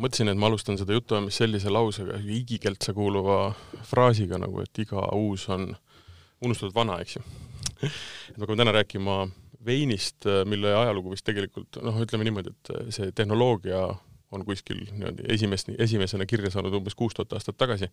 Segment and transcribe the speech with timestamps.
[0.00, 3.50] ma mõtlesin, et ma alustan seda jutuajamist sellise lausega, igikeeltsa kuuluva
[3.84, 5.66] fraasiga nagu, et iga uus on
[6.40, 7.24] unustatud vana, eks ju.
[7.84, 9.16] et me hakkame täna rääkima
[9.66, 13.82] veinist, mille ajalugu vist tegelikult noh, ütleme niimoodi, et see tehnoloogia
[14.32, 17.90] on kuskil niimoodi esimest, esimesena kirja saanud umbes kuus tuhat aastat tagasi,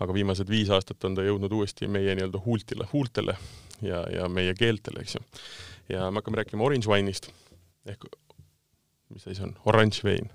[0.00, 3.36] aga viimased viis aastat on ta jõudnud uuesti meie nii-öelda huultile, huultele
[3.84, 5.26] ja, ja meie keeltele, eks ju.
[5.92, 7.28] ja me hakkame rääkima orange wine'ist
[7.84, 8.08] ehk
[9.12, 10.32] mis asi see on, oranž vein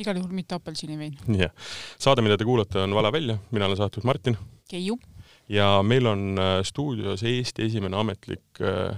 [0.00, 1.18] igal juhul mitte apelsinivein.
[1.38, 1.52] jah,
[2.00, 4.38] saade, mida te kuulate, on Vala välja, mina olen saatejuht Martin.
[4.70, 4.98] Keiu.
[5.48, 8.96] ja meil on äh, stuudios Eesti esimene ametlik äh,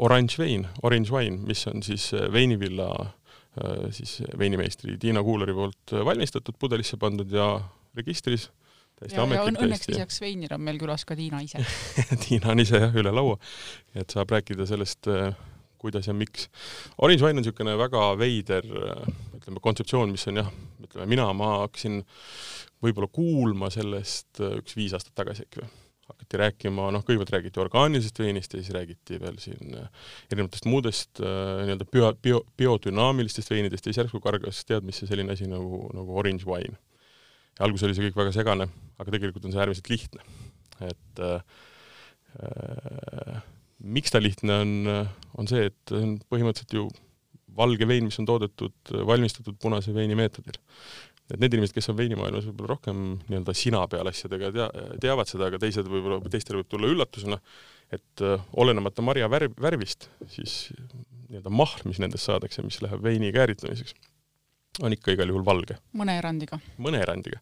[0.00, 5.96] oranž vein, orange wine, mis on siis äh, veinivilla äh, siis veinimeistri Tiina Kuuleri poolt
[6.04, 7.48] valmistatud, pudelisse pandud ja
[7.96, 8.48] registris
[8.98, 9.60] täiesti ametlik.
[9.60, 11.62] õnneks lisaks veinile on meil külas ka Tiina ise
[12.24, 13.36] Tiina on ise jah, üle laua,
[13.94, 15.34] et saab rääkida sellest äh,
[15.84, 16.48] kuidas ja miks.
[16.98, 18.66] Orange Wine on niisugune väga veider
[19.44, 20.52] ütleme, kontseptsioon, mis on jah,
[20.84, 22.02] ütleme mina, ma hakkasin
[22.84, 25.72] võib-olla kuulma sellest äh, üks viis aastat tagasi äkki või
[26.04, 31.20] hakati rääkima, noh, kõigepealt räägiti orgaanilisest veinist ja siis räägiti veel siin äh, erinevatest muudest
[31.24, 36.18] äh, nii-öelda bio, bio, biodünaamilistest veinidest ja siis järsku kargas teadmisse selline asi nagu, nagu
[36.20, 36.76] orange wine.
[37.64, 40.28] alguses oli see kõik väga segane, aga tegelikult on see äärmiselt lihtne.
[40.84, 41.40] et äh,
[42.36, 43.33] äh,
[43.84, 44.74] miks ta lihtne on,
[45.38, 46.86] on see, et see on põhimõtteliselt ju
[47.56, 50.58] valge vein, mis on toodetud, valmistatud punase veini meetodil.
[51.32, 52.98] et need inimesed, kes on veinimaailmas võib-olla rohkem
[53.30, 57.38] nii-öelda sina peal asjadega tea-, teavad seda, aga teised võib-olla, teistele võib tulla üllatusena,
[57.96, 60.66] et uh, olenemata marja värv, värvist, siis
[61.30, 63.96] nii-öelda mahl, mis nendest saadakse, mis läheb veini kääritlemiseks,
[64.84, 65.78] on ikka igal juhul valge.
[65.96, 66.60] mõne erandiga.
[66.76, 67.40] mõne erandiga.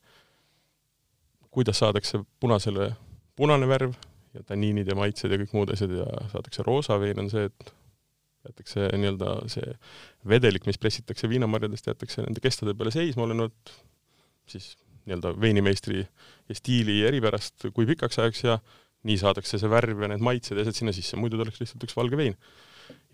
[1.51, 2.93] kuidas saadakse punasele
[3.37, 3.99] punane värv,
[4.35, 7.73] ja tanniinid ja maitsed ja kõik muud asjad ja saadakse roosa vein, on see, et
[8.47, 9.75] jäetakse nii-öelda see
[10.29, 13.75] vedelik, mis pressitakse viinamarjadest, jäetakse nende kestade peale seisma, olenevalt
[14.51, 14.73] siis
[15.07, 18.59] nii-öelda veinimeistri ja stiili eripärast, kui pikaks ajaks ja
[19.09, 21.87] nii saadakse see värv ja need maitsed ja asjad sinna sisse, muidu ta oleks lihtsalt
[21.87, 22.37] üks valge vein.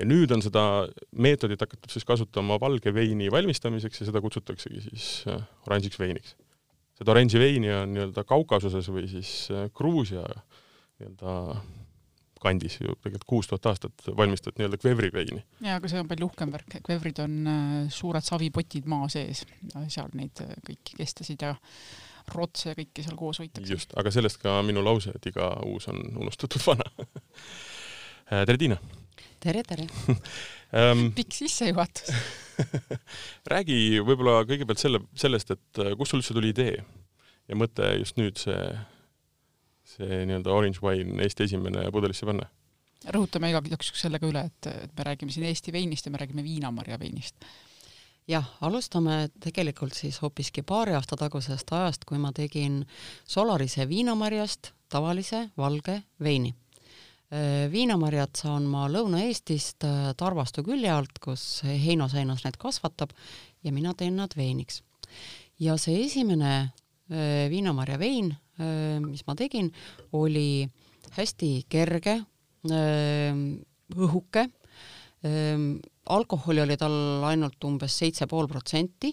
[0.00, 0.62] ja nüüd on seda
[1.12, 6.36] meetodit hakatud siis kasutama valge veini valmistamiseks ja seda kutsutaksegi siis äh, oranžiks veiniks.
[6.98, 10.24] seda oranži veini on nii-öelda Kaukasuses või siis äh, Gruusia
[10.98, 11.34] nii-öelda
[12.42, 15.42] kandis ju tegelikult kuus tuhat aastat valmistati nii-öelda kvevri veini.
[15.64, 19.44] jaa, aga see on palju uhkem värk, kvevrid on äh, suured savipotid maa sees,
[19.90, 21.54] seal neid äh, kõiki kestasid ja
[22.34, 23.72] rotse ja kõike seal koos hoitakse.
[23.72, 26.86] just, aga sellest ka minu lause, et iga uus on unustatud vana
[28.32, 28.78] äh, tere, Tiina!
[29.42, 32.14] tere, tere um, pikk sissejuhatus
[33.52, 38.38] räägi võib-olla kõigepealt selle, sellest, et kust sul üldse tuli idee ja mõte just nüüd
[38.38, 38.62] see
[39.98, 42.48] see nii-öelda orange wine Eesti esimene pudelisse panna.
[43.14, 46.20] rõhutame igaks juhuks selle ka üle, et, et me räägime siin Eesti veinist ja me
[46.20, 47.36] räägime viinamarja veinist.
[48.28, 52.84] jah, alustame tegelikult siis hoopiski paari aasta tagusest ajast, kui ma tegin
[53.26, 56.54] Solarise viinamarjast tavalise valge veini.
[57.72, 59.84] Viinamarjad saan ma Lõuna-Eestist
[60.16, 63.12] Tarvastu külje alt, kus Heino Seinas need kasvatab
[63.64, 64.82] ja mina teen nad veiniks.
[65.58, 66.70] ja see esimene
[67.08, 68.34] viinamarja vein
[69.04, 69.70] mis ma tegin,
[70.18, 70.66] oli
[71.14, 72.18] hästi kerge,
[73.94, 74.44] õhuke,
[76.08, 79.12] alkoholi oli tal ainult umbes seitse pool protsenti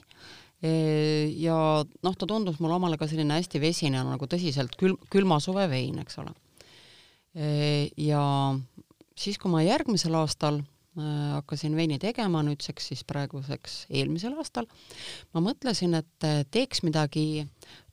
[0.66, 5.68] ja noh, ta tundus mulle omale ka selline hästi vesine, nagu tõsiselt külm, külma suve
[5.70, 6.34] vein, eks ole.
[8.02, 8.24] ja
[9.14, 10.64] siis, kui ma järgmisel aastal
[10.96, 14.66] hakkasin veini tegema, nüüdseks siis praeguseks eelmisel aastal,
[15.36, 17.44] ma mõtlesin, et teeks midagi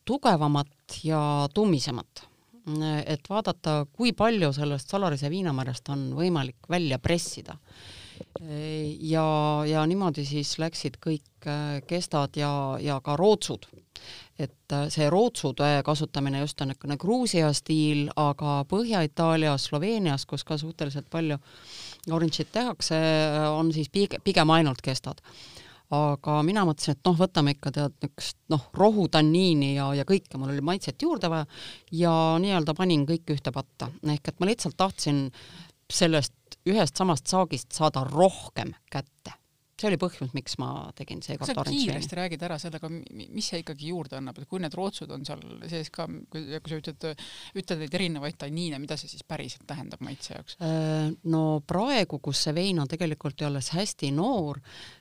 [0.05, 2.29] tugevamat ja tummisemat.
[3.07, 7.57] et vaadata, kui palju sellest Salarise viinamarjast on võimalik välja pressida.
[9.01, 9.27] ja,
[9.67, 13.67] ja niimoodi siis läksid kõik äh, kestad ja, ja ka rootsud.
[14.39, 20.57] et äh, see rootsude kasutamine just on niisugune Gruusia stiil, aga Põhja-Itaalias, Sloveenias, kus ka
[20.57, 21.39] suhteliselt palju
[22.11, 22.97] oranžit tehakse,
[23.51, 23.91] on siis
[24.25, 25.21] pigem ainult kestad
[25.93, 30.55] aga mina mõtlesin, et noh, võtame ikka tead niisugust noh, rohutanniini ja, ja kõike, mul
[30.55, 31.45] oli maitset juurde vaja
[31.93, 35.27] ja nii-öelda panin kõik ühte patta, ehk et ma lihtsalt tahtsin
[35.93, 36.35] sellest
[36.69, 39.37] ühest samast saagist saada rohkem kätte
[39.83, 41.83] see oli põhjus, miks ma tegin seekord veini.
[41.83, 45.43] kiiresti räägid ära sellega, mis see ikkagi juurde annab, et kui need rootsud on seal
[45.71, 47.25] sees ka, kui, kui sa ütled,
[47.59, 50.59] ütled neid erinevaid tanniine, mida see siis päriselt tähendab maitse jaoks?
[50.63, 54.61] Äh, no praegu, kus see vein on tegelikult ju alles hästi noor,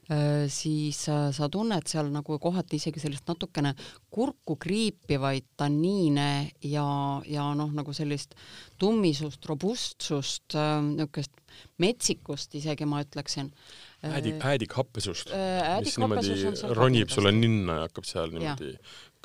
[0.10, 3.76] äh, siis äh, sa tunned seal nagu kohati isegi sellist natukene
[4.12, 6.30] kurku kriipivaid tanniine
[6.66, 6.88] ja,
[7.30, 8.34] ja noh, nagu sellist
[8.82, 11.42] tummisust, robustsust, niisugust
[11.82, 13.52] metsikust isegi ma ütleksin
[14.04, 18.76] äädik, äädikhappesust, Äh, mis niimoodi ronib sulle ninna ja hakkab seal niimoodi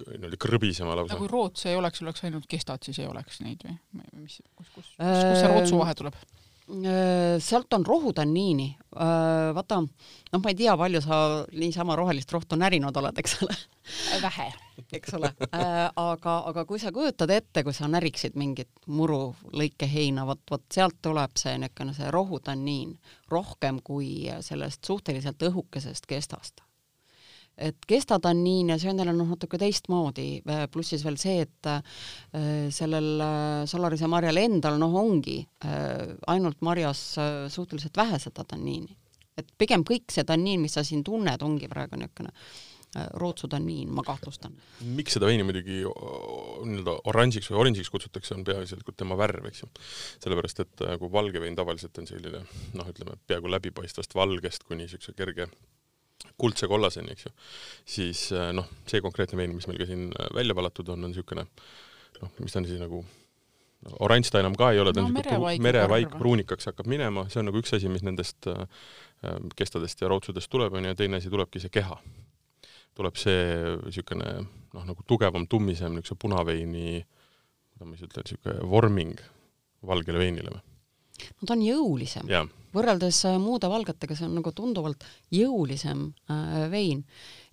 [0.05, 1.17] niimoodi krõbisema lausa.
[1.17, 3.79] kui rootse ei oleks, oleks ainult kestad, siis ei oleks neid või?
[4.25, 6.19] mis, kus, kus, kus, kus see rootsu vahe tuleb?
[6.67, 8.77] Äh, sealt on rohutanniini.
[9.55, 9.77] vaata,
[10.33, 11.19] noh, ma ei tea, palju sa
[11.53, 13.55] niisama rohelist rohtu närinud oled, eks ole.
[14.23, 14.47] vähe.
[14.99, 15.31] eks ole.
[15.53, 20.99] aga, aga kui sa kujutad ette, kui sa näriksid mingit muru lõikeheina, vot, vot sealt
[21.03, 22.97] tuleb see niisugune see rohutanniin
[23.31, 26.66] rohkem kui sellest suhteliselt õhukesest kestast
[27.57, 30.43] et kestatanniin ja see on noh, natuke teistmoodi,
[30.73, 31.81] pluss siis veel see, et äh,
[32.75, 35.41] sellel äh, Solarise marjal endal noh, ongi
[36.29, 37.01] ainult marjas
[37.53, 38.97] suhteliselt vähe seda tanniini.
[39.37, 44.05] et pigem kõik see tanniin, mis sa siin tunned, ongi praegu niisugune äh, rootsutanniin, ma
[44.05, 44.53] kahtlustan.
[44.97, 49.71] miks seda veini muidugi nii-öelda oranžiks või oranžiks kutsutakse, on peaasjalikult tema värv, eks ju.
[50.25, 52.45] sellepärast, et kui valge vein tavaliselt on selline
[52.77, 55.49] noh, ütleme peaaegu läbipaistvast valgest kuni niisuguse kerge
[56.41, 57.31] kuldse kollaseni, eks ju,
[57.97, 61.13] siis äh, noh, see konkreetne vein, mis meil ka siin äh, välja valatud on, on
[61.13, 61.47] niisugune
[62.23, 63.03] noh, mis ta on siis nagu
[64.03, 66.21] oranž ta enam ka ei ole, ta on No niisugune merevaik pru- värv.
[66.23, 68.65] pruunikaks hakkab minema, see on nagu üks asi, mis nendest äh,
[69.57, 71.99] kestadest ja rootsudest tuleb, on ju, ja teine asi tulebki see keha.
[72.97, 73.41] tuleb see
[73.85, 77.03] niisugune noh, nagu tugevam, tummisem niisuguse punaveini,
[77.77, 79.21] kuidas ma siis ütlen, niisugune vorming
[79.87, 80.65] valgele veinile või?
[81.41, 82.29] No ta on jõulisem.
[82.77, 85.05] võrreldes äh, muude valgetega, see on nagu tunduvalt
[85.35, 87.05] jõulisem äh, vein.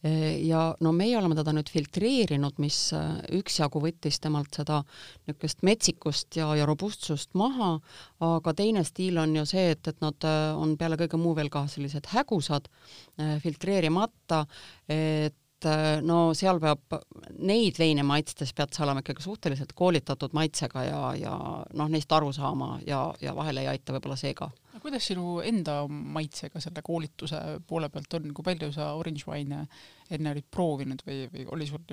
[0.04, 4.82] ja no meie oleme teda nüüd filtreerinud, mis äh, üksjagu võttis temalt seda
[5.30, 7.78] niisugust metsikust ja, ja robustsust maha,
[8.20, 11.48] aga teine stiil on ju see, et, et nad äh, on peale kõige muu veel
[11.54, 12.68] ka sellised hägusad,
[13.16, 14.44] filtreerimata,
[14.92, 15.38] et
[15.70, 16.98] äh, no seal peab,
[17.40, 21.38] neid veine maitstes pead sa olema ikkagi suhteliselt koolitatud maitsega ja, ja
[21.74, 25.38] noh, neist aru saama ja, ja vahel ei aita võib-olla see ka aga kuidas sinu
[25.46, 27.40] enda maitsega selle koolituse
[27.70, 29.68] poole pealt on, kui palju sa orange wine'e
[30.14, 31.84] enne olid proovinud või, või oli sul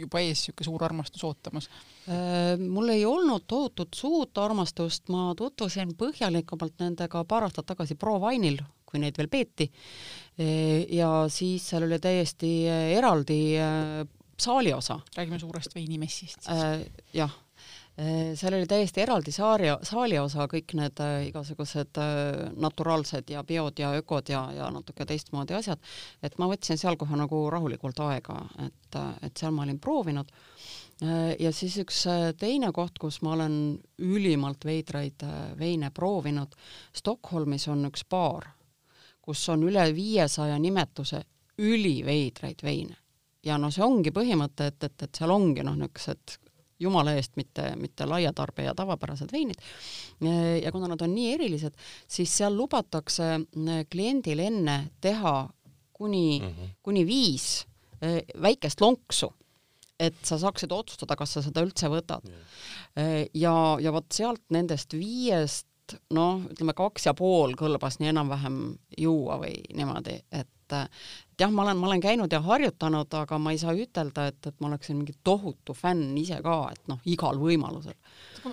[0.00, 1.68] juba ees niisugune suur armastus ootamas?
[2.08, 8.62] Äh, mul ei olnud tohutut suurt armastust, ma tutvusin põhjalikumalt nendega paar aastat tagasi Provine'il,
[8.88, 9.68] kui neid veel peeti.
[10.88, 12.50] Ja siis seal oli täiesti
[12.96, 14.06] eraldi äh,
[14.40, 15.00] saaliosa.
[15.16, 16.48] räägime suurest veinimessist siis.
[16.56, 16.80] Äh,
[17.14, 17.34] jah,
[18.34, 23.92] seal oli täiesti eraldi saari, saaliosa, kõik need äh, igasugused äh, naturaalsed ja biod ja
[23.98, 25.80] ökod ja, ja natuke teistmoodi asjad,
[26.22, 30.32] et ma võtsin seal kohe nagu rahulikult aega, et, et seal ma olin proovinud.
[31.02, 33.54] Äh, ja siis üks äh, teine koht, kus ma olen
[34.04, 36.56] ülimalt veidraid äh, veine proovinud,
[36.96, 38.50] Stockholmis on üks baar,
[39.30, 41.22] kus on üle viiesaja nimetuse
[41.60, 42.96] üliveidraid veine.
[43.46, 46.38] ja no see ongi põhimõte, et, et, et seal ongi noh, niisugused
[46.80, 49.60] jumala eest mitte, mitte laia tarbija tavapärased veinid.
[50.64, 51.76] ja kuna nad on nii erilised,
[52.08, 55.34] siis seal lubatakse äh, kliendil enne teha
[55.92, 56.74] kuni mm, -hmm.
[56.82, 57.66] kuni viis
[58.02, 59.30] äh, väikest lonksu,
[60.00, 63.26] et sa saaksid otsustada, kas sa seda üldse võtad yeah..
[63.34, 65.69] ja, ja vot sealt nendest viiest
[66.16, 68.62] noh, ütleme kaks ja pool kõlbas nii enam-vähem
[68.98, 73.54] juua või niimoodi, et et jah, ma olen, ma olen käinud ja harjutanud, aga ma
[73.54, 77.40] ei saa ütelda, et, et ma oleksin mingi tohutu fänn ise ka, et noh, igal
[77.40, 77.96] võimalusel.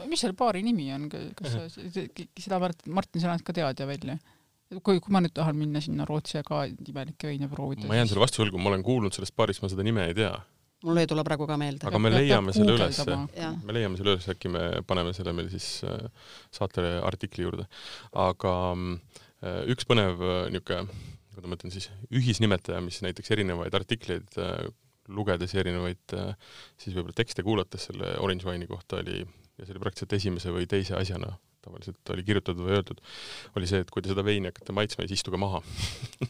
[0.07, 3.89] mis selle baari nimi on, kas sa seda Mart-, Martin, sa näed ka tead ja
[3.89, 4.17] välja?
[4.83, 7.87] kui, kui ma nüüd tahan minna sinna Rootsi ja ka imelikke veine proovida.
[7.87, 10.33] ma jään selle vastuse võlgu, ma olen kuulnud sellest baarist, ma seda nime ei tea.
[10.85, 11.87] Mul ei tule praegu ka meelde.
[11.89, 13.01] aga me leiame selle üles,
[13.65, 16.09] me leiame selle üles, äkki me paneme selle meil siis äh,
[16.53, 17.67] saate artikli juurde.
[18.13, 20.21] aga äh, üks põnev
[20.53, 24.69] niisugune kuidas ma ütlen siis, ühisnimetaja, mis näiteks erinevaid artikleid äh,
[25.13, 26.33] lugedes ja erinevaid äh,
[26.81, 30.69] siis võib-olla tekste kuulates selle Orange Wine'i kohta oli, ja see oli praktiliselt esimese või
[30.69, 31.35] teise asjana
[31.67, 33.03] tavaliselt oli kirjutatud või öeldud,
[33.59, 35.61] oli see, et kui te seda veini hakkate maitsma, siis istuge maha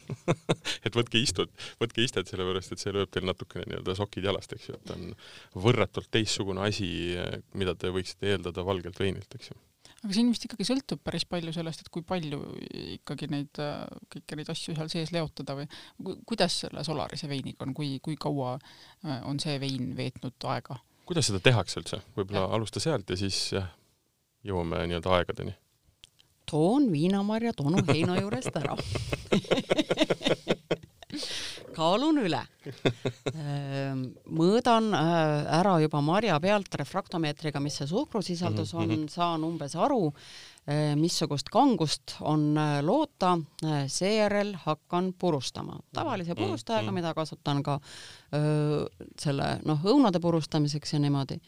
[0.87, 4.71] et võtke istud, võtke istet, sellepärast et see lööb teil natukene nii-öelda sokid jalast, eks
[4.71, 5.07] ju, et on
[5.67, 6.89] võrratult teistsugune asi,
[7.57, 9.59] mida te võiksite eeldada valgelt veinilt, eks ju.
[9.97, 12.37] Aga siin vist ikkagi sõltub päris palju sellest, et kui palju
[12.99, 13.61] ikkagi neid,
[14.13, 15.65] kõiki neid asju seal sees leotada või
[16.29, 20.77] kuidas selle Solarise veiniga on, kui, kui kaua äh, on see vein veetnud aega?
[21.07, 23.69] kuidas seda tehakse üldse, võib-olla alusta sealt ja siis jah,
[24.47, 25.55] jõuame nii-öelda aegadeni.
[26.49, 28.77] toon viinamarja tonu heina juurest ära
[31.77, 32.41] kaalun üle.
[34.25, 40.11] mõõdan äh, ära juba marja pealt refraktomeetriga, mis see suhkrusisaldus on, saan umbes aru,
[40.99, 43.37] missugust kangust on äh, loota,
[43.87, 45.79] seejärel hakkan purustama.
[45.93, 47.79] tavalise purustajaga, mida kasutan ka
[48.35, 48.83] öö,
[49.19, 51.39] selle noh, õunade purustamiseks ja niimoodi.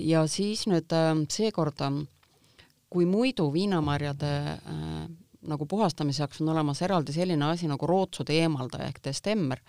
[0.00, 0.92] ja siis nüüd
[1.28, 1.84] seekord,
[2.90, 4.32] kui muidu viinamarjade
[5.48, 9.60] nagu puhastamise jaoks on olemas eraldi selline asi nagu rootsude eemaldaja ehk destemmer,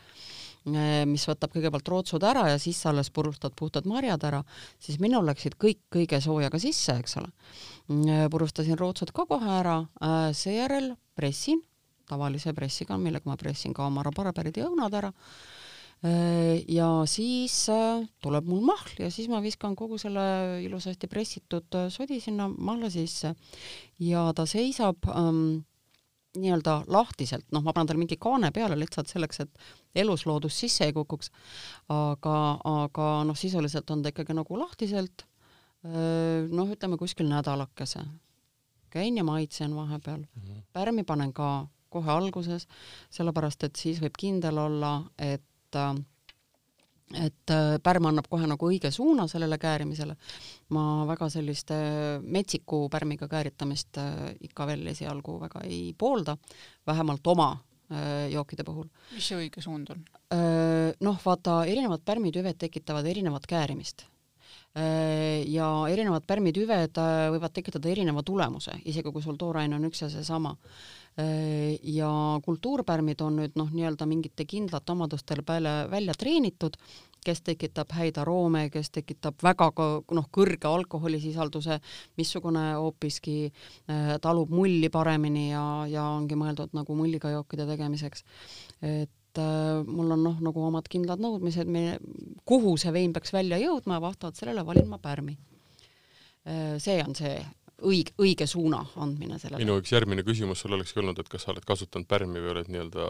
[0.65, 4.39] mis võtab kõigepealt rootsud ära ja siis sa alles purustad puhtad marjad ära,
[4.81, 7.29] siis minul läksid kõik kõige soojaga sisse, eks ole.
[8.33, 9.77] purustasin rootsud ka kohe ära,
[10.33, 11.61] seejärel pressin
[12.09, 15.13] tavalise pressiga, millega ma pressin ka oma rabarberid ja õunad ära
[16.03, 21.77] Äh, ja siis äh, tuleb mul mahl ja siis ma viskan kogu selle ilusasti pressitud
[21.79, 23.31] äh, sodi sinna mahla sisse
[24.03, 25.63] ja ta seisab ähm,
[26.39, 30.93] nii-öelda lahtiselt, noh, ma panen talle mingi kaane peale lihtsalt selleks, et elusloodus sisse ei
[30.93, 31.31] kukuks,
[31.93, 32.35] aga,
[32.71, 35.25] aga noh, sisuliselt on ta ikkagi nagu lahtiselt
[35.85, 38.05] noh, ütleme kuskil nädalakese.
[38.89, 40.61] käin ja maitsen vahepeal mm, -hmm.
[40.73, 42.67] pärmi panen ka kohe alguses,
[43.09, 45.43] sellepärast et siis võib kindel olla, et
[45.75, 46.14] et
[47.13, 50.15] et äh, pärm annab kohe nagu õige suuna sellele käärimisele.
[50.73, 51.75] ma väga selliste
[52.23, 56.37] metsiku pärmiga kääritamist äh, ikka veel esialgu väga ei poolda,
[56.87, 57.51] vähemalt oma
[57.91, 58.89] äh, jookide puhul.
[59.13, 60.03] mis see õige suund on?
[61.05, 64.07] Noh, vaata, erinevad pärmitüved tekitavad erinevat käärimist
[65.47, 66.97] ja erinevad pärmitüved
[67.31, 70.51] võivad tekitada erineva tulemuse, isegi kui sul tooraine on üks ja seesama.
[71.19, 72.09] Äh, ja
[72.43, 76.75] kultuurpärmid on nüüd noh, nii-öelda mingite kindlate omadustel peale välja treenitud,
[77.23, 79.69] kes tekitab häid aroome, kes tekitab väga
[80.11, 81.79] noh, kõrge alkoholisisalduse,
[82.19, 88.27] missugune hoopiski äh, talub mulli paremini ja, ja ongi mõeldud nagu mulliga jookide tegemiseks.
[88.83, 91.71] et äh, mul on noh, nagu omad kindlad nõudmised,
[92.43, 95.39] kuhu see vein peaks välja jõudma ja vastavalt sellele valin ma pärmi
[96.77, 97.39] see on see
[97.83, 99.63] õige, õige suuna andmine sellele.
[99.63, 102.71] minu üks järgmine küsimus sul olekski olnud, et kas sa oled kasutanud pärmi või oled
[102.71, 103.07] nii-öelda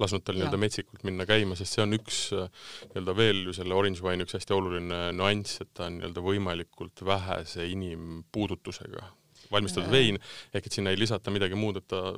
[0.00, 4.04] lasknud tal nii-öelda metsikult minna käima, sest see on üks nii-öelda veel ju selle orange
[4.04, 9.08] wine'i üks hästi oluline nüanss, et ta on nii-öelda võimalikult vähese inimpuudutusega
[9.52, 10.20] valmistatud vein,
[10.52, 12.12] ehk et sinna ei lisata midagi muud, et ta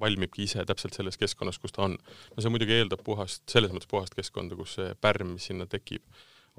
[0.00, 1.96] valmibki ise täpselt selles keskkonnas, kus ta on.
[2.36, 6.04] no see muidugi eeldab puhast, selles mõttes puhast keskkonda, kus see pärm, mis sinna tekib,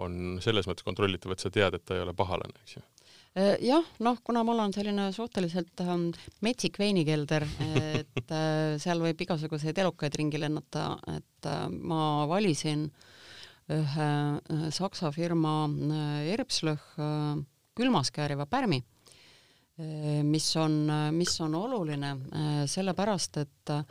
[0.01, 2.96] on selles mõttes kontrollitav, et sa tead, et ta ei ole pahalane, eks ju Äh,
[3.37, 6.09] jah, noh, kuna mul on selline suhteliselt ähm,
[6.41, 7.45] metsik veinikelder,
[7.99, 12.87] et äh, seal võib igasuguseid elukaid ringi lennata, et äh, ma valisin
[13.73, 17.41] ühe äh, saksa firma äh, Erbslöh äh,
[17.77, 23.83] külmas kääriva pärmi äh,, mis on, mis on oluline äh, sellepärast, et äh,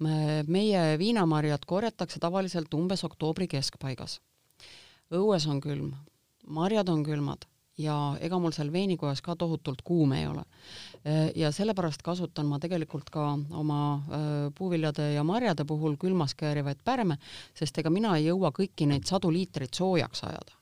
[0.00, 4.18] meie viinamarjad korjatakse tavaliselt umbes oktoobri keskpaigas.
[5.12, 5.94] õues on külm,
[6.48, 7.44] marjad on külmad
[7.80, 10.44] ja ega mul seal veinikojas ka tohutult kuum ei ole.
[11.36, 13.80] ja sellepärast kasutan ma tegelikult ka oma
[14.54, 17.16] puuviljade ja marjade puhul külmas käärivaid pärme,
[17.56, 20.56] sest ega mina ei jõua kõiki neid sadu liitreid soojaks ajada.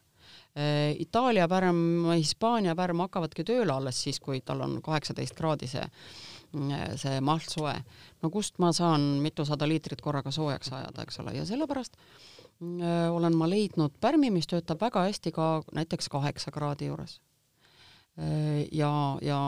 [0.98, 5.84] Itaalia pärm, Hispaania pärm hakkavadki tööle alles siis, kui tal on kaheksateist kraadi see,
[6.98, 7.74] see mahl soe.
[8.22, 12.37] no kust ma saan mitusada liitrit korraga soojaks ajada, eks ole, ja sellepärast äh, Äh,
[13.10, 17.20] olen ma leidnud pärmi, mis töötab väga hästi ka näiteks kaheksa kraadi juures.
[18.72, 18.90] Ja,
[19.22, 19.40] ja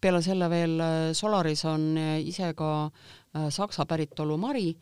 [0.00, 0.80] peale selle veel
[1.14, 2.90] Solaris on ise ka
[3.54, 4.72] Saksa päritolu mari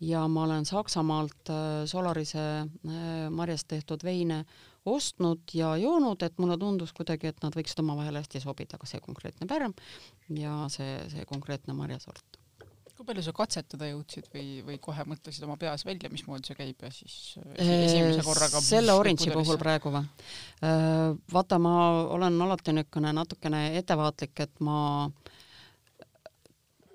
[0.00, 1.50] ja ma olen Saksamaalt
[1.90, 2.46] Solarise
[3.30, 4.44] marjast tehtud veine
[4.86, 9.00] ostnud ja joonud, et mulle tundus kuidagi, et nad võiksid omavahel hästi sobida, ka see
[9.00, 9.74] konkreetne pärm
[10.28, 12.33] ja see, see konkreetne marjasort
[12.94, 16.84] kui palju sa katsetada jõudsid või, või kohe mõtlesid oma peas välja, mismoodi see käib
[16.86, 20.04] ja siis äh, esimese korraga selle orange'i puhul praegu või?
[20.62, 21.74] Äh, vaata, ma
[22.14, 24.78] olen alati niisugune natukene ettevaatlik, et ma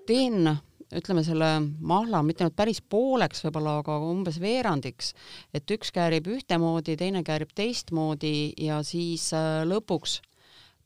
[0.08, 0.48] teen
[0.90, 1.50] ütleme selle
[1.92, 5.12] mahla mitte nüüd päris pooleks võib-olla, aga umbes veerandiks,
[5.54, 10.22] et üks käärib ühtemoodi, teine käärib teistmoodi ja siis äh, lõpuks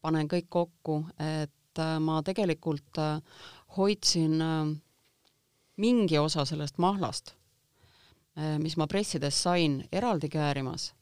[0.04, 2.98] panen kõik kokku, et ma tegelikult
[3.76, 4.42] hoidsin
[5.76, 7.34] mingi osa sellest mahlast,
[8.38, 10.92] äh, mis ma pressides sain, eraldi käärimas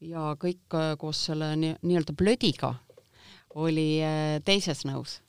[0.00, 2.74] ja kõik äh, koos selle nii-öelda plödiga
[3.60, 5.20] oli äh, teises nõus.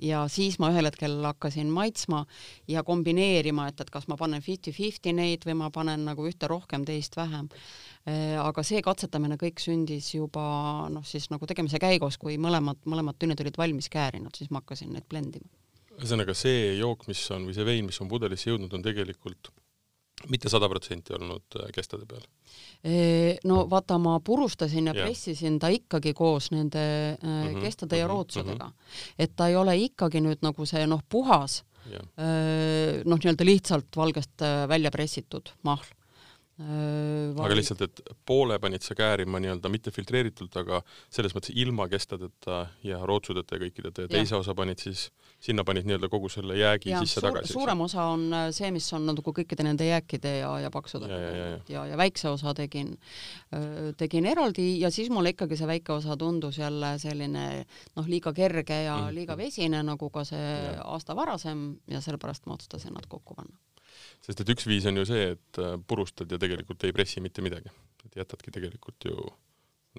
[0.00, 2.20] ja siis ma ühel hetkel hakkasin maitsma
[2.70, 6.84] ja kombineerima, et, et kas ma panen fifty-fifty neid või ma panen nagu ühte rohkem,
[6.86, 7.48] teist vähem.
[8.44, 13.42] aga see katsetamine kõik sündis juba noh, siis nagu tegemise käigus, kui mõlemad, mõlemad tünnid
[13.42, 15.50] olid valmis käärinud, siis ma hakkasin neid blendima
[16.00, 19.52] ühesõnaga see jook, mis on või see vein, mis on pudelisse jõudnud, on tegelikult
[20.28, 22.24] mitte sada protsenti olnud äh, kestade peal?
[23.48, 25.06] No vaata, ma purustasin ja yeah.
[25.06, 26.82] pressisin ta ikkagi koos nende
[27.16, 28.70] mm -hmm, kestade ja mhm, rootsudega mm.
[28.70, 29.14] -hmm.
[29.18, 32.04] et ta ei ole ikkagi nüüd nagu see noh, puhas yeah.,
[33.04, 35.86] noh, nii-öelda lihtsalt valgest äh, välja pressitud mahl.
[36.60, 41.86] Äh, aga lihtsalt, et poole panid sa käärima nii-öelda mitte filtreeritult, aga selles mõttes ilma
[41.88, 44.40] kestadeta ja rootsudeta ja kõikideta ja teise ja.
[44.42, 45.06] osa panid siis,
[45.40, 47.54] sinna panid nii-öelda kogu selle jäägi ja, sisse suur, tagasi.
[47.54, 51.32] suurem osa on äh, see, mis on nagu kõikide nende jääkide ja, ja paksudega ja,
[51.32, 51.62] ja, ja.
[51.76, 52.92] ja, ja väikse osa tegin,
[53.56, 57.46] äh, tegin eraldi ja siis mulle ikkagi see väike osa tundus jälle selline
[57.96, 59.16] noh, liiga kerge ja mm.
[59.16, 60.76] liiga vesine, nagu ka see ja.
[60.92, 63.56] aasta varasem ja sellepärast ma otsustasin nad kokku panna
[64.24, 67.44] sest et üks viis on ju see, et äh, purustad ja tegelikult ei pressi mitte
[67.44, 67.72] midagi.
[68.04, 69.16] et jätadki tegelikult ju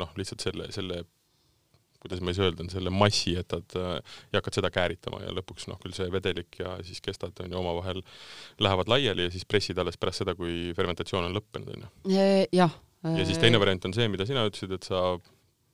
[0.01, 1.03] noh, lihtsalt selle, selle
[2.01, 3.97] kuidas ma ei saa öelda, selle massi jätad äh,
[4.31, 7.59] ja hakkad seda kääritama ja lõpuks noh, küll see vedelik ja siis kestad on ju
[7.59, 8.01] omavahel
[8.61, 11.91] lähevad laiali ja siis pressid alles pärast seda, kui fermentatsioon on lõppenud on ju.
[12.57, 12.73] jah.
[13.05, 15.03] ja siis teine variant on see, mida sina ütlesid, et sa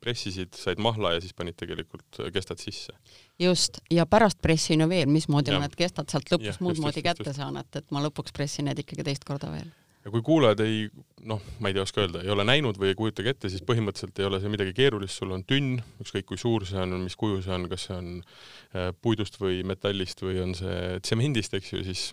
[0.08, 2.96] pressisid, said mahla ja siis panid tegelikult kestad sisse.
[3.40, 7.28] just, ja pärast pressin ju veel, mismoodi ma need kestad sealt lõpus muud moodi kätte
[7.28, 7.42] just.
[7.42, 9.68] saan, et, et ma lõpuks pressin need ikkagi teist korda veel.
[10.06, 10.86] ja kui kuulajad ei,
[11.28, 14.24] noh, ma ei tea, oska öelda, ei ole näinud või ei kujutagi ette, siis põhimõtteliselt
[14.24, 17.44] ei ole see midagi keerulist, sul on tünn, ükskõik kui suur see on, mis kuju
[17.46, 21.84] see on, kas see on äh, puidust või metallist või on see tsemendist, eks ju,
[21.88, 22.10] siis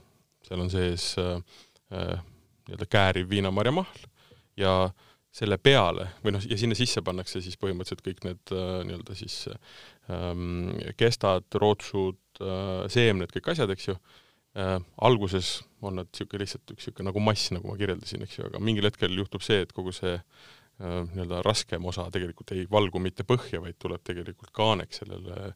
[0.49, 1.39] seal on sees äh,
[1.95, 2.15] äh,
[2.67, 4.09] nii-öelda kääriv viinamarjamahl
[4.61, 5.04] ja äh,
[5.35, 9.39] selle peale või noh, ja sinna sisse pannakse siis põhimõtteliselt kõik need äh, nii-öelda siis
[9.51, 13.97] ähm, kestad, rootsud äh,, seemned, kõik asjad, eks ju.
[14.55, 14.77] Äh,.
[15.03, 18.61] alguses on nad niisugune lihtsalt üks niisugune nagu mass, nagu ma kirjeldasin, eks ju, aga
[18.63, 23.27] mingil hetkel juhtub see, et kogu see äh, nii-öelda raskem osa tegelikult ei valgu mitte
[23.27, 25.49] põhja, vaid tuleb tegelikult kaaneks sellele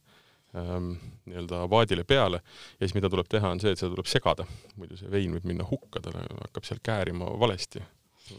[0.59, 0.97] ähm,
[1.31, 2.43] nii-öelda vaadile peale.
[2.81, 5.47] Ja siis mida tuleb teha, on see, et seda tuleb segada, muidu see vein võib
[5.47, 7.85] minna hukka, ta hakkab seal käärima valesti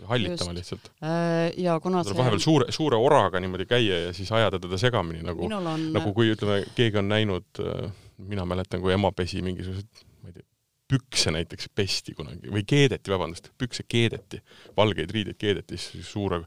[0.10, 0.58] hallitama Just.
[0.58, 0.92] lihtsalt.
[1.04, 5.24] Äh, ja kuna see vahepeal suure, suure oraga niimoodi käia ja siis ajada teda segamini
[5.26, 5.90] nagu, on...
[5.94, 10.40] nagu kui ütleme, keegi on näinud, äh, mina mäletan, kui ema pesi mingisuguseid, ma ei
[10.40, 10.48] tea,
[10.90, 14.42] pükse näiteks pesti kunagi või keedeti, vabandust, pükse keedeti,
[14.78, 16.44] valgeid riideid keedeti, siis suure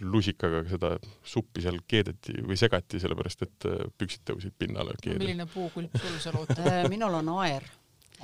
[0.00, 0.94] lusikaga seda
[1.26, 4.96] suppi seal keedeti või segati, sellepärast et äh, püksid tõusid pinnale.
[5.12, 6.88] milline puukulp sul seal ootab?
[6.92, 7.66] minul on aer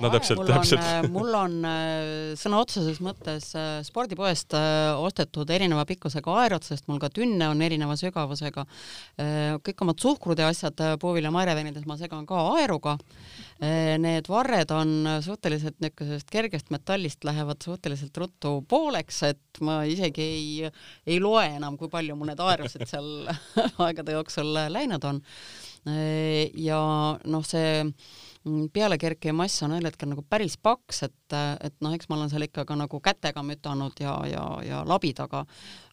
[0.01, 0.81] no täpselt, täpselt.
[0.83, 6.99] Äh, mul on äh, sõna otseses mõttes äh, spordipoest ostetud erineva pikkusega aerad, sest mul
[7.01, 8.65] ka tünne on erineva sügavusega.
[9.65, 12.97] kõik omad suhkrud ja asjad puuvilja marjaveinides ma segan ka aeruga.
[13.57, 14.91] Need varred on
[15.25, 20.71] suhteliselt niisugusest kergest metallist, lähevad suhteliselt ruttu pooleks, et ma isegi ei,
[21.07, 23.09] ei loe enam, kui palju mul need aerused seal
[23.87, 25.23] aegade jooksul läinud on.
[26.67, 26.79] ja
[27.23, 27.83] noh, see
[28.47, 32.29] Mm, pealekerkiv mass on ühel hetkel nagu päris paks, et, et noh, eks ma olen
[32.31, 35.41] seal ikka ka nagu kätega mütanud ja, ja, ja labidaga,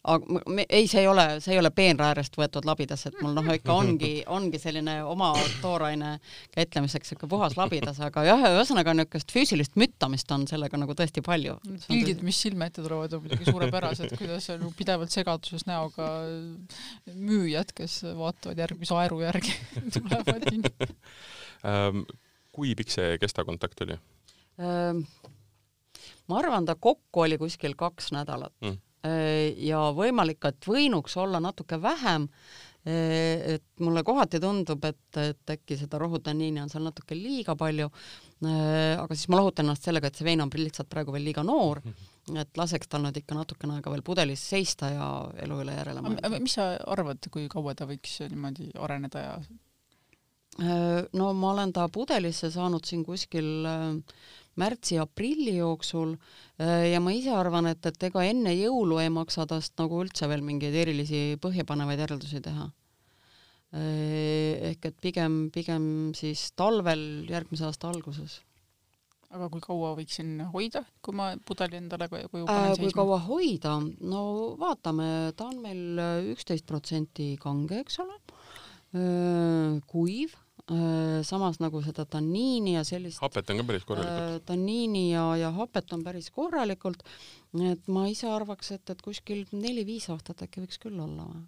[0.07, 3.49] aga me, ei, see ei ole, see ei ole peenraärest võetud labidas, et mul noh,
[3.51, 6.13] ikka ongi, ongi selline oma tooraine
[6.55, 11.57] käitlemiseks siuke puhas labidas, aga jah, ühesõnaga niisugust füüsilist müttamist on sellega nagu tõesti palju.
[11.89, 16.11] pildid, mis silme ette tulevad, on muidugi suurepärased, kuidas on pidevalt segaduses näoga
[17.15, 19.57] müüjad, kes vaatavad järgmise aeru järgi
[19.97, 20.47] tulevad
[22.55, 23.99] kui pikk see kestakontakt oli?
[26.27, 28.77] ma arvan, ta kokku oli kuskil kaks nädalat mm.
[29.67, 32.29] ja võimalik, et võinuks olla natuke vähem.
[32.85, 37.89] et mulle kohati tundub, et, et äkki seda rohutaniini on seal natuke liiga palju.
[38.45, 41.81] aga siis ma lohutan ennast sellega, et see vein on lihtsalt praegu veel liiga noor
[41.83, 42.37] mm.
[42.43, 45.09] et laseks tal nüüd ikka natukene aega veel pudelis seista ja
[45.43, 46.39] elu üle järele mõelda.
[46.39, 49.37] mis sa arvad, kui kaua ta võiks niimoodi areneda ja
[50.55, 53.97] no ma olen ta pudelisse saanud siin kuskil äh,
[54.55, 59.75] märtsi-aprilli jooksul äh, ja ma ise arvan, et, et ega enne jõulu ei maksa tast
[59.81, 62.71] nagu üldse veel mingeid erilisi põhjapanevaid järeldusi teha.
[63.75, 68.37] ehk et pigem, pigem siis talvel järgmise aasta alguses.
[69.35, 72.85] aga kui kaua võiksin hoida, kui ma pudeli endale koju panen äh, seisma?
[72.85, 74.23] kui kaua hoida, no
[74.61, 75.99] vaatame, ta on meil
[76.31, 78.15] üksteist protsenti kange, eks ole,
[79.91, 80.44] kuiv Äh,
[81.21, 84.31] samas nagu seda tanniini ja sellist hapet on ka päris korralikult.
[84.33, 87.03] Äh, tanniini ja, ja hapet on päris korralikult,
[87.61, 91.43] et ma ise arvaks, et, et kuskil neli-viis aastat äkki võiks küll olla või.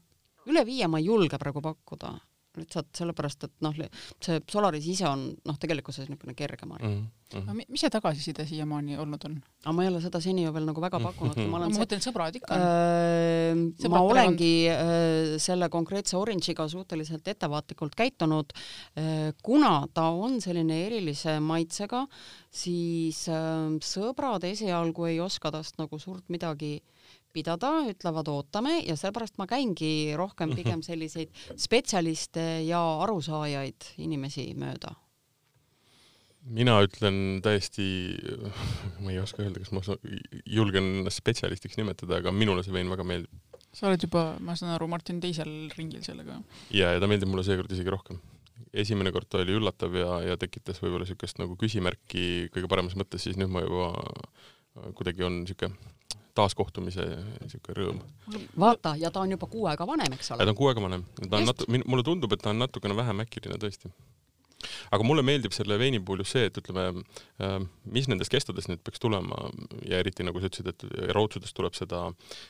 [0.53, 2.13] üle viie ma ei julge praegu pakkuda,
[2.62, 3.76] lihtsalt sellepärast, et noh,
[4.24, 6.98] see Solaris ise on noh, tegelikkuses niisugune kerge mark mm.
[7.32, 7.43] -hmm.
[7.43, 9.38] aga mis see tagasiside siiamaani olnud on?
[9.63, 11.84] aga ma ei ole seda seni ju veel nagu väga pakkunud, ma olen no, ma
[11.84, 13.89] mõtlen, sõbrad ikka äh,.
[13.93, 21.39] ma olengi äh, selle konkreetse orange'iga suhteliselt ettevaatlikult käitunud äh,, kuna ta on selline erilise
[21.39, 22.06] maitsega,
[22.52, 26.96] siis äh, sõbrad esialgu ei oska tast nagu suurt midagi äh,
[27.38, 34.97] pidada, ütlevad ootame ja sellepärast ma käingi rohkem pigem selliseid spetsialiste ja arusaajaid inimesi mööda
[36.47, 37.86] mina ütlen täiesti,
[39.04, 39.82] ma ei oska öelda, kas ma
[40.47, 43.60] julgen ennast spetsialistiks nimetada, aga minule see vein väga meeldib.
[43.76, 46.39] sa oled juba, ma saan aru, Martin, teisel ringil sellega?
[46.71, 48.21] ja, ja ta meeldib mulle seekord isegi rohkem.
[48.73, 53.28] esimene kord ta oli üllatav ja, ja tekitas võib-olla niisugust nagu küsimärki kõige paremas mõttes,
[53.28, 53.91] siis nüüd ma juba
[54.97, 55.76] kuidagi on niisugune
[56.38, 57.08] taaskohtumise
[57.41, 58.04] niisugune rõõm.
[58.60, 60.45] vaata, ja ta on juba kuu aega vanem, eks ole?
[60.45, 61.08] ta on kuu aega vanem.
[61.23, 63.93] ta on natu-, mulle tundub, et ta on natukene vähem äkiline tõesti
[64.93, 67.04] aga mulle meeldib selle veini puhul just see, et ütleme,
[67.43, 67.58] äh,
[67.93, 69.50] mis nendest kestudest nüüd peaks tulema
[69.88, 72.04] ja eriti nagu sa ütlesid, et rootsudest tuleb seda,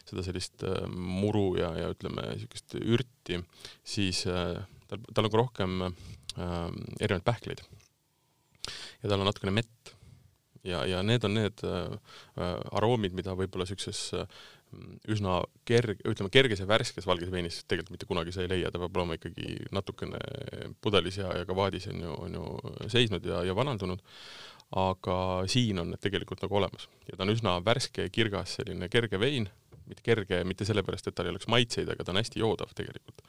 [0.07, 3.41] seda sellist äh, muru ja, ja ütleme, niisugust ürti,
[3.87, 4.55] siis äh,
[4.87, 5.77] tal, tal on ka rohkem
[6.37, 7.63] erinevaid pähkleid.
[9.01, 9.96] ja tal on natukene mett
[10.67, 11.63] ja, ja need on need
[12.75, 14.27] aroomid, mida võib-olla niisuguses
[15.07, 18.81] üsna kerge, ütleme kerges ja värskes valges veinis tegelikult mitte kunagi sa ei leia, ta
[18.81, 20.19] peab olema ikkagi natukene
[20.83, 24.03] pudelis ja, ja ka vaadis on ju, on ju seisnud ja, ja vanandunud.
[24.77, 29.19] aga siin on need tegelikult nagu olemas ja ta on üsna värske, kirgas, selline kerge
[29.19, 29.47] vein,
[29.87, 33.23] mitte kerge mitte sellepärast, et tal ei oleks maitseid, aga ta on hästi joodav tegelikult.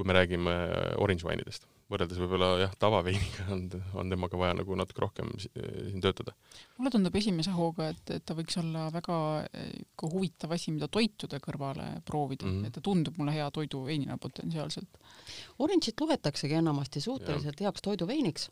[0.00, 0.56] Kui me räägime
[0.96, 3.64] orange wine'idest võrreldes võib-olla jah, tavaveiniga on,
[3.98, 6.34] on temaga vaja nagu natuke rohkem siin töötada.
[6.78, 9.16] mulle tundub esimese hooga, et, et ta võiks olla väga
[9.98, 12.70] ka huvitav asi, mida toitude kõrvale proovida mm, -hmm.
[12.70, 15.00] et ta tundub mulle hea toiduveinina potentsiaalselt.
[15.58, 17.68] Orange'it loetaksegi enamasti suhteliselt ja.
[17.68, 18.50] heaks toiduveiniks.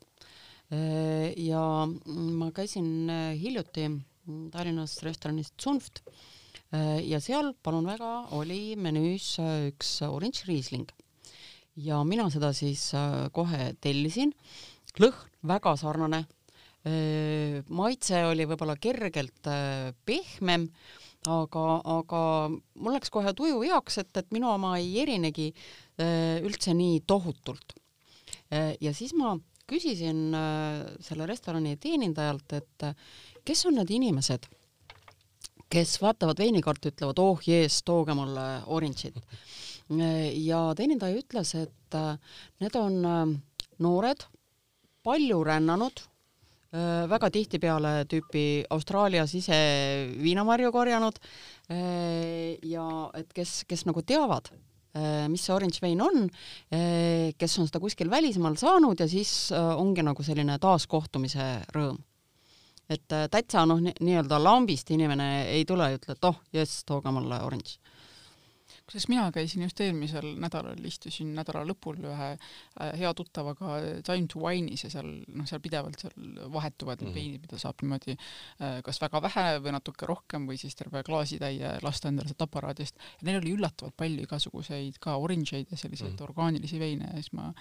[0.74, 3.88] Äh, ja ma käisin äh, hiljuti
[4.52, 6.02] Tallinnas restoranis Zunft
[6.74, 9.36] äh, ja seal, palun väga, oli menüüs
[9.70, 10.90] üks orange riisling
[11.78, 14.32] ja mina seda siis äh, kohe tellisin.
[14.98, 16.24] lõhn väga sarnane.
[16.86, 20.68] Äh, maitse oli võib-olla kergelt äh, pehmem,
[21.28, 21.64] aga,
[21.98, 25.50] aga mul läks kohe tuju heaks, et, et minu oma ei erinegi
[25.98, 27.74] üldse nii tohutult.
[28.54, 29.32] ja siis ma
[29.66, 30.30] küsisin
[31.02, 32.84] selle restorani teenindajalt, et
[33.44, 34.46] kes on need inimesed,
[35.68, 39.18] kes vaatavad veinikaarti, ütlevad, oh jees, tooge mulle orange'it
[39.88, 42.14] ja teenindaja ütles, et äh,
[42.60, 43.24] need on äh,
[43.84, 44.24] noored,
[45.06, 46.02] palju rännanud,
[46.74, 49.58] äh, väga tihtipeale tüüpi Austraalias ise
[50.20, 51.20] viinamarju korjanud
[51.68, 54.46] ja et kes, kes nagu teavad,
[55.28, 56.30] mis see orange vein on,
[57.36, 62.00] kes on seda kuskil välismaal saanud ja siis ongi nagu selline taaskohtumise rõõm.
[62.88, 67.42] et täitsa noh, nii-öelda lambist inimene ei tule ja ütle, et oh, jess, tooge mulle
[67.44, 67.76] orange
[68.88, 74.40] kusjuures mina käisin just eelmisel nädalal, istusin nädala lõpul ühe äh, hea tuttavaga Time to
[74.40, 76.14] Wine'is ja seal noh, seal pidevalt seal
[76.52, 77.18] vahetuvad need mm -hmm.
[77.20, 81.74] veinid, mida saab niimoodi äh, kas väga vähe või natuke rohkem või siis terve klaasitäie
[81.82, 86.10] lasta endale sealt aparaadist ja neil oli üllatavalt palju igasuguseid ka orange eid ja selliseid
[86.10, 86.30] mm -hmm.
[86.30, 87.52] orgaanilisi veine ja siis ma,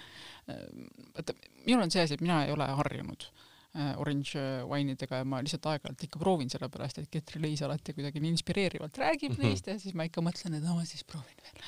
[0.48, 1.34] äh,
[1.66, 3.28] minul on see asi, et mina ei ole harjunud
[3.76, 8.22] orange wine idega ja ma lihtsalt aeg-ajalt ikka proovin, sellepärast et Ketri Leis alati kuidagi
[8.24, 9.52] nii inspireerivalt räägib mm -hmm.
[9.52, 11.64] neist ja siis ma ikka mõtlen, et no ma siis proovin veel.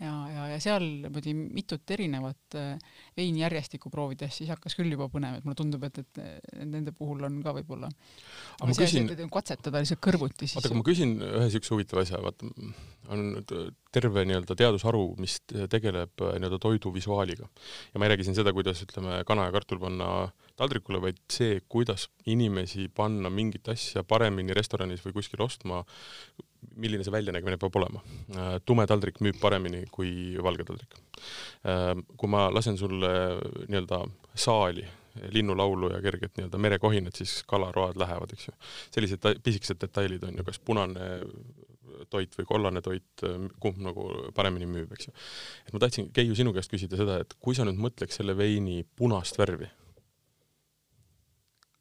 [0.00, 2.78] ja, ja, ja seal niimoodi mitut erinevat äh,
[3.16, 6.20] veini järjestikku proovides, siis hakkas küll juba põnev, et mulle tundub, et, et
[6.64, 10.84] nende puhul on ka võib-olla aga ma küsin katsetada lihtsalt kõrvuti siis oota, aga ma
[10.90, 12.50] küsin ühe siukse huvitava asja, vaata
[13.08, 13.38] on
[13.92, 15.38] terve nii-öelda teadusharu, mis
[15.70, 17.48] tegeleb äh, nii-öelda toidu visuaaliga.
[17.94, 21.18] ja ma ei räägi siin seda, kuidas ütleme, kana ja kartul panna äh, taldrikule, vaid
[21.32, 25.82] see, kuidas inimesi panna mingit asja paremini restoranis või kuskil ostma,
[26.80, 28.02] milline see väljanägemine peab olema.
[28.34, 30.96] Äh, tume taldrik müüb paremini kui valge taldrik.
[31.68, 33.12] Äh, kui ma lasen sulle
[33.66, 34.02] nii-öelda
[34.34, 34.86] saali
[35.32, 38.56] linnulaulu ja kerget nii-öelda merekohinat, siis kalaroad lähevad, eks ju.
[38.92, 41.06] sellised pisikesed detailid on ju, kas punane
[42.12, 43.24] toit või kollane toit,
[43.60, 44.04] kumb nagu
[44.36, 45.14] paremini müüb, eks ju.
[45.64, 48.82] et ma tahtsin, Keiu, sinu käest küsida seda, et kui sa nüüd mõtleks selle veini
[48.98, 49.70] punast värvi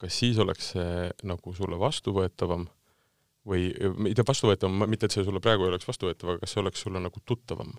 [0.02, 2.68] kas siis oleks see nagu sulle vastuvõetavam
[3.48, 3.70] või
[4.02, 7.02] mitte vastuvõetavam, mitte et see sulle praegu ei oleks vastuvõetav, aga kas see oleks sulle
[7.04, 7.76] nagu tuttavam?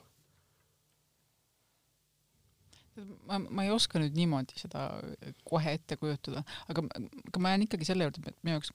[3.28, 4.86] ma, ma ei oska nüüd niimoodi seda
[5.44, 6.86] kohe ette kujutada, aga,
[7.28, 8.72] aga ma jään ikkagi selle juurde, et minu jaoks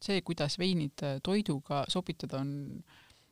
[0.00, 2.80] see, kuidas veinid toiduga sobitada, on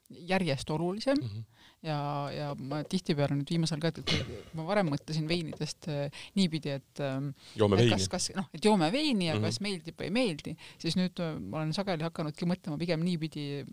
[0.08, 1.30] järjest olulisem mm.
[1.30, 1.98] -hmm ja,
[2.34, 4.14] ja ma tihtipeale nüüd viimasel ka, et
[4.58, 7.94] ma varem mõtlesin veinidest äh, niipidi, et ähm, joome veini.
[7.94, 9.50] kas, kas noh, et joome veini ja mm -hmm.
[9.50, 13.64] kas meeldib või ei meeldi, siis nüüd äh, ma olen sageli hakanudki mõtlema pigem niipidi,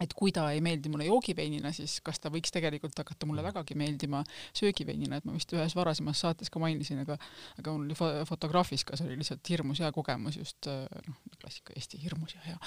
[0.00, 3.76] et kui ta ei meeldi mulle joogiveinina, siis kas ta võiks tegelikult hakata mulle vägagi
[3.78, 4.22] meeldima
[4.56, 7.16] söögiveinina, et ma vist ühes varasemas saates ka mainisin, aga
[7.56, 11.72] aga mul oli fotograafis ka, see oli lihtsalt hirmus hea kogemus just äh, noh, klassika
[11.76, 12.58] Eesti hirmus ja hea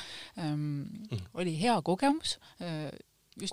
[0.42, 1.06] ähm,.
[1.34, 2.90] Oli hea kogemus äh,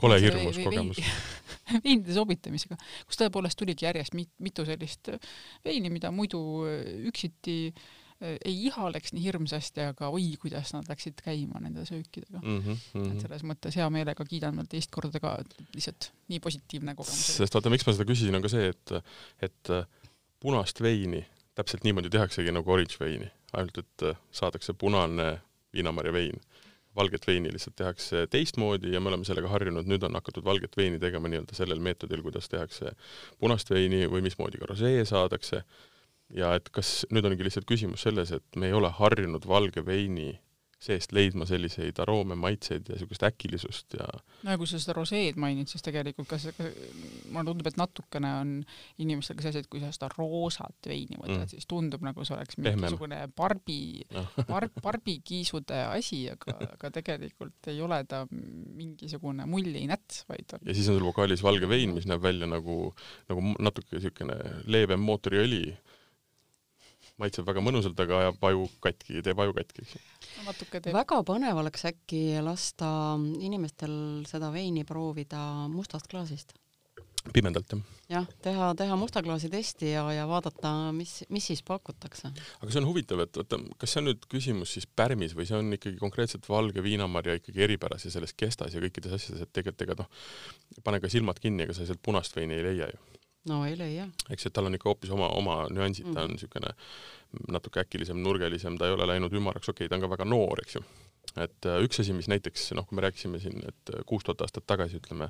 [0.01, 1.03] kole hirmus kogemus
[1.85, 5.11] veinide sobitamisega, kus tõepoolest tuligi järjest mit, mitu sellist
[5.67, 6.41] veini, mida muidu
[7.11, 7.73] üksiti
[8.21, 12.59] ei ihaleks nii hirmsasti, aga oi, kuidas nad läksid käima nende söökidega mm.
[12.59, 13.13] -hmm, mm -hmm.
[13.13, 15.37] et selles mõttes hea meelega kiidan veel teist korda ka,
[15.75, 17.27] lihtsalt nii positiivne kogemus.
[17.37, 18.95] sest vaata, miks ma seda küsisin, on ka see, et,
[19.43, 19.73] et
[20.41, 25.41] punast veini täpselt niimoodi tehaksegi nagu orange veini, ainult et saadakse punane
[25.77, 26.41] viinamarja vein
[26.97, 31.01] valget veini lihtsalt tehakse teistmoodi ja me oleme sellega harjunud, nüüd on hakatud valget veini
[31.03, 32.95] tegema nii-öelda sellel meetodil, kuidas tehakse
[33.41, 35.63] punast veini või mismoodi ka rosee saadakse.
[36.35, 40.33] ja et kas nüüd ongi lihtsalt küsimus selles, et me ei ole harjunud valge veini
[40.83, 44.07] seest leidma selliseid aroome, maitseid ja niisugust äkilisust ja
[44.45, 48.53] no ja kui sa seda roseed mainid, siis tegelikult kas, mulle tundub, et natukene on
[49.03, 52.27] inimestel ka see asi, et kui sa seda roosat veini võtad mm., siis tundub nagu
[52.29, 53.81] see oleks mingisugune barbi
[54.53, 60.93] bar-, barbikiisude asi, aga, aga tegelikult ei ole ta mingisugune mullinäts, vaid on ja siis
[60.93, 62.93] on sul vokaalis valge vein, mis näeb välja nagu,
[63.33, 64.37] nagu natuke niisugune
[64.69, 65.65] leebem mootoriõli
[67.21, 70.93] maitseb väga mõnusalt, aga ajab aju katki, teeb aju katki, eks ju.
[70.93, 73.97] väga põnev oleks äkki lasta inimestel
[74.29, 75.41] seda veini proovida
[75.73, 76.55] mustast klaasist.
[77.35, 77.81] pimedalt, jah?
[78.13, 82.31] jah, teha, teha musta klaasi testi ja, ja vaadata, mis, mis siis pakutakse.
[82.61, 85.59] aga see on huvitav, et oota, kas see on nüüd küsimus siis pärmis või see
[85.59, 89.89] on ikkagi konkreetselt valge viinamarja ikkagi eripäras ja selles kestas ja kõikides asjades, et tegelikult
[89.89, 90.25] ega noh,
[90.85, 93.16] pane ka silmad kinni, ega sa sealt punast veini ei leia ju
[93.51, 94.09] no ei leia.
[94.31, 96.73] eks, et tal on ikka hoopis oma, oma nüansid mm., ta on niisugune
[97.53, 100.63] natuke äkilisem, nurgelisem, ta ei ole läinud ümaraks, okei okay,, ta on ka väga noor,
[100.63, 100.83] eks ju.
[101.43, 104.45] et uh, üks asi, mis näiteks noh, kui me rääkisime siin, et äh, kuus tuhat
[104.47, 105.29] aastat tagasi ütleme,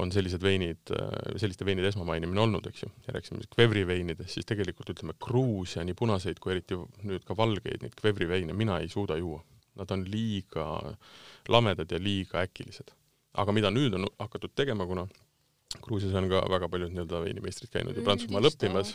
[0.00, 4.48] on sellised veinid, äh, selliste veinide esmamainimine olnud, eks ju, ja rääkisime kvevri veinidest, siis
[4.48, 8.90] tegelikult ütleme, Gruusia nii punaseid kui eriti nüüd ka valgeid, neid kvevri veine mina ei
[8.90, 9.44] suuda juua.
[9.78, 10.64] Nad on liiga
[11.48, 12.90] lamedad ja liiga äkilised.
[13.38, 15.04] aga mida nüüd on hakatud tegema, kuna
[15.78, 18.94] Gruusias on ka väga paljud nii-öelda veinimeistrid käinud ju Prantsusmaal õppimas,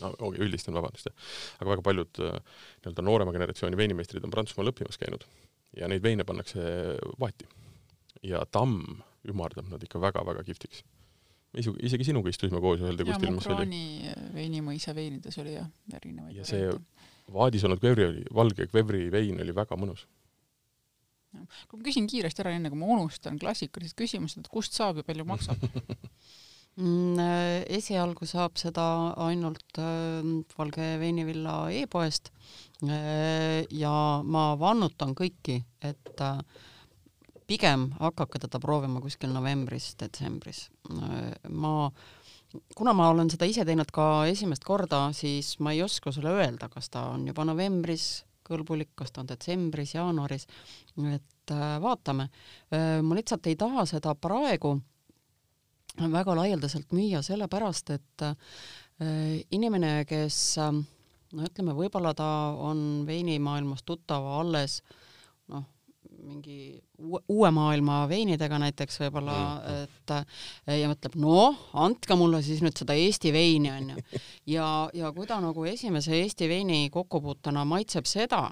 [0.00, 1.10] no okay, üldistan, vabandust,
[1.58, 2.38] aga väga paljud äh,
[2.80, 5.26] nii-öelda noorema generatsiooni veinimeistrid on Prantsusmaal õppimas käinud
[5.76, 6.64] ja neid veine pannakse
[7.20, 7.48] vaati.
[8.24, 10.82] ja tamm ümardab nad ikka väga-väga kihvtiks.
[11.60, 13.68] isu-, isegi sinuga istusime koos ühel teel kuskil, mis oli.
[14.34, 16.72] veinimõisa veinides oli jah, erinevaid ja see
[17.32, 20.06] vaadis olnud kvevri oli, valge kvevri vein oli väga mõnus
[21.68, 25.06] kui ma küsin kiiresti ära, enne kui ma unustan klassikalised küsimused, et kust saab ja
[25.06, 25.62] palju maksab
[26.80, 27.18] mm,?
[27.20, 28.86] Äh, esialgu saab seda
[29.26, 30.24] ainult äh,
[30.58, 32.32] Valge veinivilla e-poest
[32.86, 33.94] äh, ja
[34.24, 36.24] ma vannutan kõiki, et
[37.44, 40.68] pigem hakake teda proovima kuskil novembris-detsembris
[41.52, 41.74] ma
[42.78, 46.70] kuna ma olen seda ise teinud ka esimest korda, siis ma ei oska sulle öelda,
[46.72, 50.46] kas ta on juba novembris kõlbulik, kas ta on detsembris, jaanuaris,
[51.10, 52.28] et äh, vaatame.
[52.72, 54.76] Äh, ma lihtsalt ei taha seda praegu
[55.94, 58.36] väga laialdaselt müüa, sellepärast et äh,
[59.54, 62.28] inimene, kes no ütleme, võib-olla ta
[62.58, 65.13] on veinimaailmas tuttav alles noh,
[66.24, 66.82] mingi
[67.28, 72.76] uue maailma veinidega näiteks võib-olla mm., et eh, ja mõtleb, noh, andke mulle siis nüüd
[72.80, 74.04] seda Eesti veini onju.
[74.56, 78.46] ja, ja kui ta nagu esimese Eesti veini kokkupuutena maitseb seda,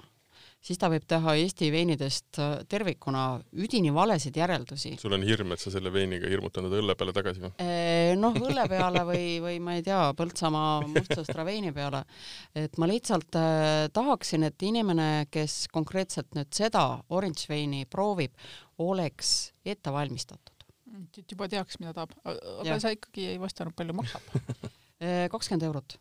[0.63, 3.23] siis ta võib teha Eesti veinidest äh, tervikuna
[3.59, 4.95] üdini valesid järeldusi.
[5.01, 7.51] sul on hirm, et sa selle veiniga hirmutad nad õlle peale tagasi või?
[7.63, 12.03] Äh, noh, õlle peale või, või ma ei tea, Põltsamaa mustsõstra veini peale.
[12.55, 18.35] et ma lihtsalt äh, tahaksin, et inimene, kes konkreetselt nüüd seda orange veini proovib,
[18.83, 20.65] oleks ette valmistatud.
[21.17, 22.15] et juba teaks, mida tahab.
[22.23, 22.79] aga ja.
[22.79, 24.33] sa ikkagi ei vastanud, palju maksab?
[25.33, 25.97] Kakskümmend eurot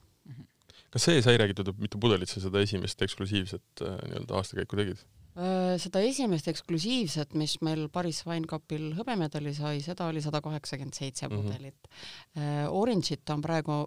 [0.93, 5.01] kas see sai räägitud, mitu pudelit sa seda esimest eksklusiivset äh, nii-öelda aastakäiku tegid?
[5.33, 10.99] Äh, seda esimest eksklusiivset, mis meil Paris Wine Cupil hõbemedali sai, seda oli sada kaheksakümmend
[10.99, 11.41] seitse mhm.
[11.41, 11.91] pudelit.
[12.37, 13.81] Äh, Orange'it on praegu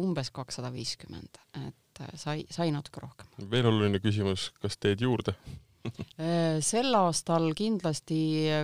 [0.00, 3.30] umbes kakssada viiskümmend, et sai, sai natuke rohkem.
[3.50, 5.36] veel oluline küsimus, kas teed juurde
[6.60, 8.18] sel aastal kindlasti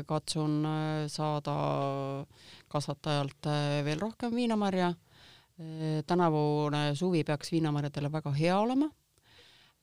[0.04, 0.66] katsun
[1.08, 1.54] saada
[2.68, 3.48] kasvatajalt
[3.86, 4.90] veel rohkem viinamarja
[6.06, 8.90] tänavune suvi peaks viinamarjadele väga hea olema.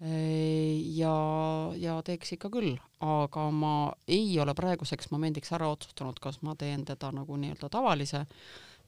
[0.03, 1.13] Äh, ja,
[1.79, 2.73] ja teeks ikka küll,
[3.05, 3.73] aga ma
[4.09, 8.25] ei ole praeguseks momendiks ära otsustanud, kas ma teen teda nagu nii-öelda tavalise,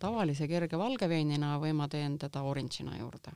[0.01, 3.31] tavalise kerge valgeveinina või ma teen teda orange'ina juurde.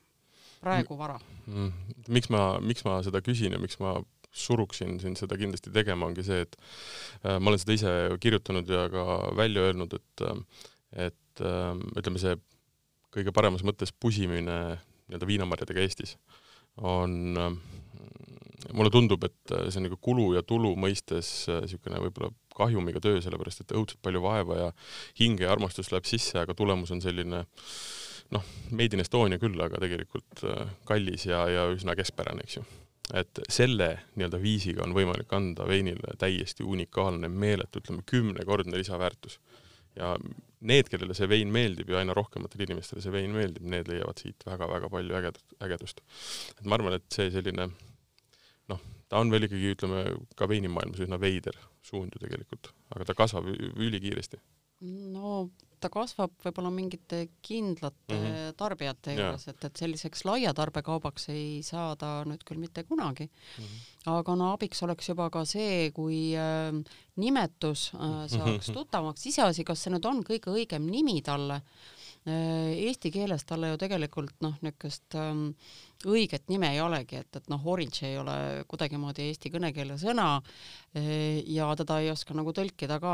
[0.60, 1.16] praegu vara
[1.48, 1.94] mm,.
[2.12, 3.94] miks ma, miks ma seda küsin ja miks ma
[4.36, 6.58] suruksin sind seda kindlasti tegema, ongi see, et
[7.24, 9.06] äh, ma olen seda ise kirjutanud ja ka
[9.40, 10.28] välja öelnud, et
[11.08, 12.36] et äh, ütleme, see
[13.14, 14.60] kõige paremas mõttes pusimine
[15.10, 16.16] nii-öelda viinamarjadega Eestis
[16.86, 17.36] on,
[18.74, 23.64] mulle tundub, et see on nagu kulu ja tulu mõistes niisugune võib-olla kahjumiga töö, sellepärast
[23.64, 24.68] et õudselt palju vaeva ja
[25.20, 27.46] hinge ja armastus läheb sisse, aga tulemus on selline
[28.36, 30.44] noh, Made in Estonia küll, aga tegelikult
[30.88, 32.66] kallis ja, ja üsna keskpärane, eks ju.
[33.18, 39.40] et selle nii-öelda viisiga on võimalik anda veinile täiesti unikaalne, meeletu, ütleme kümnekordne lisaväärtus.
[39.96, 40.14] ja
[40.60, 44.44] need, kellele see vein meeldib ja aina rohkematele inimestele see vein meeldib, need leiavad siit
[44.48, 46.04] väga-väga palju ägedat, ägedust.
[46.58, 47.70] et ma arvan, et see selline
[48.70, 50.04] noh, ta on veel ikkagi, ütleme,
[50.38, 54.42] ka veinimaailmas üsna veider suund ju tegelikult, aga ta kasvab ülikiiresti.
[55.16, 58.56] no ta kasvab võib-olla mingite kindlate mm -hmm.
[58.60, 63.64] tarbijate juures, et, et selliseks laia tarbekaubaks ei saa ta nüüd küll mitte kunagi mm.
[63.64, 64.18] -hmm.
[64.20, 66.74] aga no abiks oleks juba ka see, kui äh,
[67.16, 71.90] nimetus äh, saaks tuttavamaks, iseasi, kas see nüüd on kõige õigem nimi talle äh,.
[72.30, 75.54] Eesti keeles talle ju tegelikult noh, niisugust ähm,
[76.06, 81.40] õiget nime ei olegi, et, et noh, orange ei ole kuidagimoodi eesti kõnekeele sõna äh,
[81.48, 83.14] ja teda ei oska nagu tõlkida ka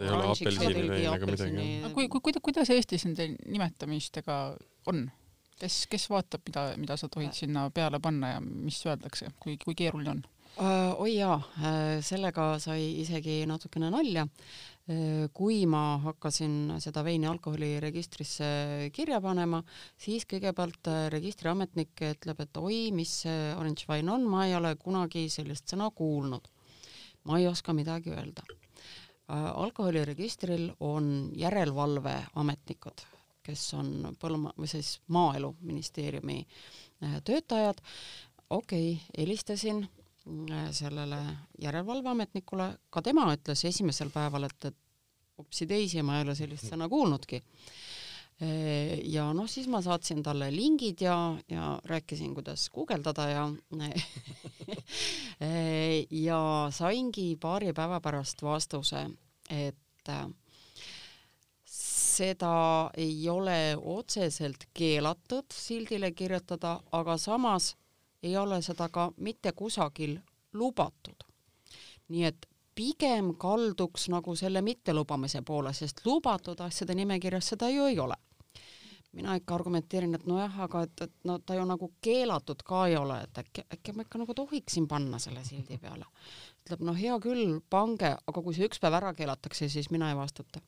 [0.00, 1.68] et ei ole apelsinivein ega midagi.
[1.94, 4.40] kui, kui, kuidas, kuidas Eestis nende nimetamistega
[4.90, 5.06] on?
[5.60, 9.76] kes, kes vaatab, mida, mida sa tohid sinna peale panna ja mis öeldakse, kui, kui
[9.76, 10.22] keeruline on?
[10.60, 14.26] Uh, oi jaa uh,, sellega sai isegi natukene nalja
[15.36, 18.46] kui ma hakkasin seda veini alkoholiregistrisse
[18.94, 19.60] kirja panema,
[20.00, 25.28] siis kõigepealt registriametnik ütleb, et oi, mis see orange wine on, ma ei ole kunagi
[25.30, 26.50] sellist sõna kuulnud.
[27.28, 28.59] ma ei oska midagi öelda Äh,
[29.54, 33.04] alkoholiregistril on järelevalveametnikud,
[33.42, 36.46] kes on põlluma- või siis Maaeluministeeriumi
[37.04, 37.80] äh, töötajad.
[38.50, 39.88] okei okay,, helistasin
[40.50, 41.20] äh, sellele
[41.58, 44.76] järelevalveametnikule, ka tema ütles esimesel päeval, et, et
[45.38, 47.42] hopsi teisi, ma ei ole sellist sõna kuulnudki.
[49.04, 53.48] Ja noh, siis ma saatsin talle lingid ja, ja rääkisin, kuidas guugeldada ja
[56.28, 59.10] ja saingi paari päeva pärast vastuse,
[59.50, 60.24] et äh,
[61.66, 67.76] seda ei ole otseselt keelatud sildile kirjutada, aga samas
[68.22, 70.16] ei ole seda ka mitte kusagil
[70.52, 71.28] lubatud.
[72.08, 77.98] nii et pigem kalduks nagu selle mittelubamise poole, sest lubatud asjade nimekirjas seda ju ei
[77.98, 78.16] ole
[79.16, 82.96] mina ikka argumenteerin, et nojah, aga et, et no ta ju nagu keelatud ka ei
[82.98, 86.06] ole, et äkki, äkki ma ikka nagu tohiksin panna selle sildi peale.
[86.62, 90.18] ütleb, no hea küll, pange, aga kui see üks päev ära keelatakse, siis mina ei
[90.18, 90.62] vastuta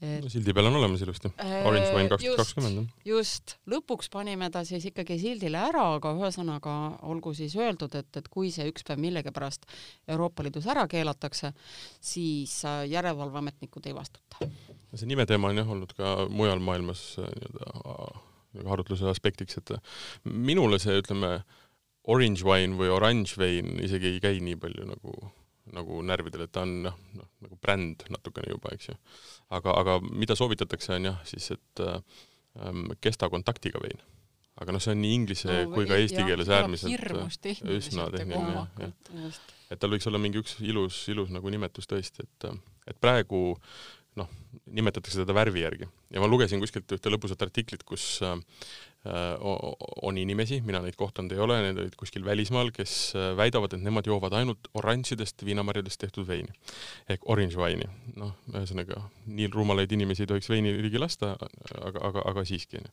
[0.00, 0.22] et....
[0.22, 1.30] no sildi peal on olemas ilusti.
[1.66, 2.92] Orange Wine kaks tuhat kakskümmend.
[3.06, 6.74] just, lõpuks panime ta siis ikkagi sildile ära, aga ühesõnaga
[7.10, 9.66] olgu siis öeldud, et, et kui see üks päev millegipärast
[10.14, 11.52] Euroopa Liidus ära keelatakse,
[12.00, 14.50] siis äh, järelevalveametnikud ei vastuta
[14.94, 19.74] see nimeteema on jah olnud ka mujal maailmas äh, nii-öelda arutluse aspektiks, et
[20.24, 21.38] minule see, ütleme,
[22.08, 25.16] orange wine või orange vein isegi ei käi nii palju nagu,
[25.76, 28.96] nagu närvidele, et ta on noh, noh nagu bränd natukene juba, eks ju.
[29.54, 34.00] aga, aga mida soovitatakse, on jah, siis et ähm, kesta kontaktiga vein.
[34.58, 38.72] aga noh, see on nii inglise no, kui ka eesti keeles äärmiselt üsna tehniline jah,
[38.80, 39.38] jah.
[39.68, 42.48] et tal võiks olla mingi üks ilus, ilus nagu nimetus tõesti, et,
[42.88, 43.58] et praegu
[44.18, 44.28] noh,
[44.74, 48.36] nimetatakse teda värvi järgi ja ma lugesin kuskilt ühte lõbusat artiklit, kus äh,
[50.02, 53.84] on inimesi, mina neid kohtunud ei ole, need olid kuskil välismaal, kes äh, väidavad, et
[53.84, 56.52] nemad joovad ainult oranžidest viinamarjadest tehtud veini
[57.08, 57.88] ehk orange wine'i.
[58.18, 62.92] noh, ühesõnaga nii rumalaid inimesi ei tohiks veini ligi lasta, aga, aga, aga siiski onju.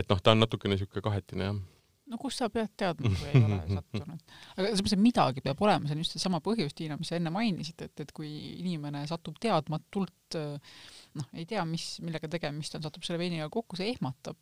[0.00, 1.62] et noh, ta on natukene niisugune kahetine jah
[2.10, 4.24] no kust sa pead teadma, kui ei ole sattunud.
[4.54, 7.18] aga selles mõttes, et midagi peab olema, see on just seesama põhjus, Tiina, mis sa
[7.18, 12.84] enne mainisid, et, et kui inimene satub teadmatult noh, ei tea, mis, millega tegemist on,
[12.84, 14.38] satub selle veiniga kokku, see ehmatab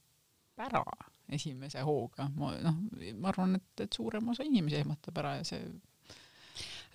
[0.62, 0.83] ära
[1.33, 2.29] esimese hooga.
[2.37, 2.83] ma noh,
[3.20, 5.62] ma arvan, et, et suurem osa inimesi ehmatab ära ja see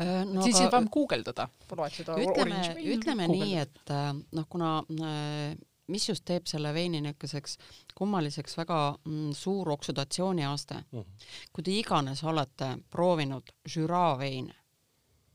[0.04, 0.76] äh, no, siis aga...
[0.76, 2.62] peab guugeldada, loed seda ütleme,
[2.98, 7.58] ütleme nii, et äh, noh, kuna äh, mis just teeb selle veini niisuguseks
[7.98, 11.02] kummaliseks väga mm, suur oksüdatsiooniaste mm.
[11.02, 11.28] -hmm.
[11.54, 14.56] kui te iganes olete proovinud Jura veine,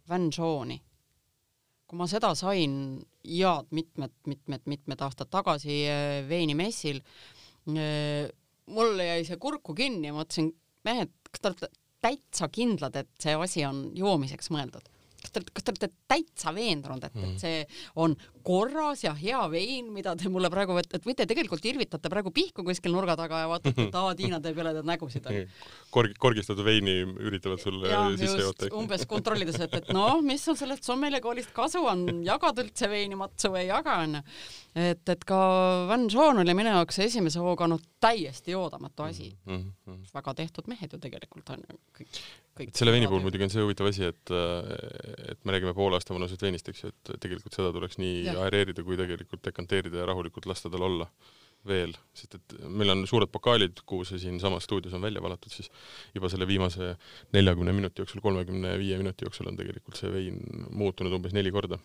[0.09, 0.81] Vanjoni,
[1.87, 2.75] kui ma seda sain
[3.25, 7.03] head mitmed-mitmed-mitmed aastad tagasi äh, veinimessil,
[7.69, 8.29] äh,
[8.67, 10.53] mul jäi see kurku kinni ja ma mõtlesin,
[10.85, 11.69] mehed, kas te olete
[12.03, 14.89] täitsa kindlad, et see asi on joomiseks mõeldud?
[15.23, 17.35] Kas te, kas te olete täitsa veendunud, et mm, -hmm.
[17.35, 17.67] et see
[17.97, 22.33] on korras ja hea vein, mida te mulle praegu, et, et võite tegelikult irvitate praegu
[22.35, 25.29] pihku kuskil nurga taga ja vaatate, et aa, Tiina teeb jälle nägusid.
[25.95, 28.71] Korg-, korgistatud veini üritavad sulle ja, sisse joota.
[28.79, 33.53] umbes kontrollides, et, et noh, mis sul sellest sommelier-koolist kasu on, jagad üldse veini matsu
[33.55, 34.25] või ei jaga, onju.
[34.89, 35.41] et, et ka
[35.89, 39.73] Van Joon oli minu jaoks esimese hooga no täiesti oodamatu asi mm.
[39.87, 39.99] -hmm.
[40.15, 42.07] väga tehtud mehed ju tegelikult on ju
[42.59, 44.33] kõik selle veini puhul muidugi on see huvitav asi, et,
[45.33, 48.35] et me räägime poole aasta vanusest veinist, eks ju, et tegelikult seda tuleks nii ja.
[48.45, 51.09] aereerida kui tegelikult dekanteerida ja rahulikult lasta tal olla.
[51.63, 55.69] veel, sest et meil on suured pokaalid, kuhu see siinsamas stuudios on välja valatud, siis
[56.11, 56.97] juba selle viimase
[57.37, 60.41] neljakümne minuti jooksul, kolmekümne viie minuti jooksul on tegelikult see vein
[60.75, 61.79] muutunud umbes neli korda.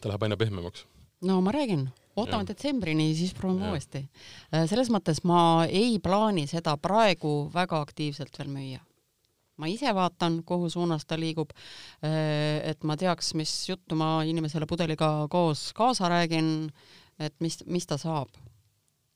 [0.00, 0.82] ta läheb aina pehmemaks.
[1.22, 4.02] no ma räägin, ootame detsembrini, siis proovime uuesti.
[4.50, 8.82] Äh, selles mõttes ma ei plaani seda praegu väga aktiivselt veel müüa
[9.62, 11.54] ma ise vaatan, kuhu suunas ta liigub.
[12.02, 16.72] Äh, et ma teaks, mis juttu ma inimesele pudeliga koos kaasa räägin,
[17.22, 18.34] et mis, mis ta saab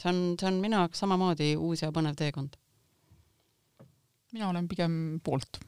[0.03, 2.57] see on, see on minu jaoks samamoodi uus ja põnev teekond.
[4.35, 5.61] mina olen pigem poolt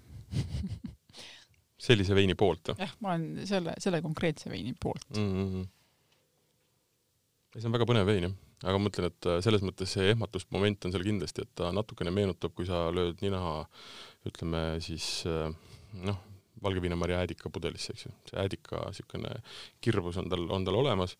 [1.88, 2.74] sellise veini poolt?
[2.76, 5.46] jah, ma olen selle, selle konkreetse veini poolt mm.
[5.46, 5.68] -hmm.
[7.56, 10.86] see on väga põnev vein jah, aga ma mõtlen, et äh, selles mõttes see ehmatusmoment
[10.86, 13.40] on seal kindlasti, et ta natukene meenutab, kui sa lööd nina
[14.28, 15.52] ütleme siis äh,
[16.08, 16.18] noh,
[16.62, 19.36] valge viinamarja äädika pudelisse, eks ju, see äädika niisugune
[19.84, 21.14] kirbus on tal, on tal olemas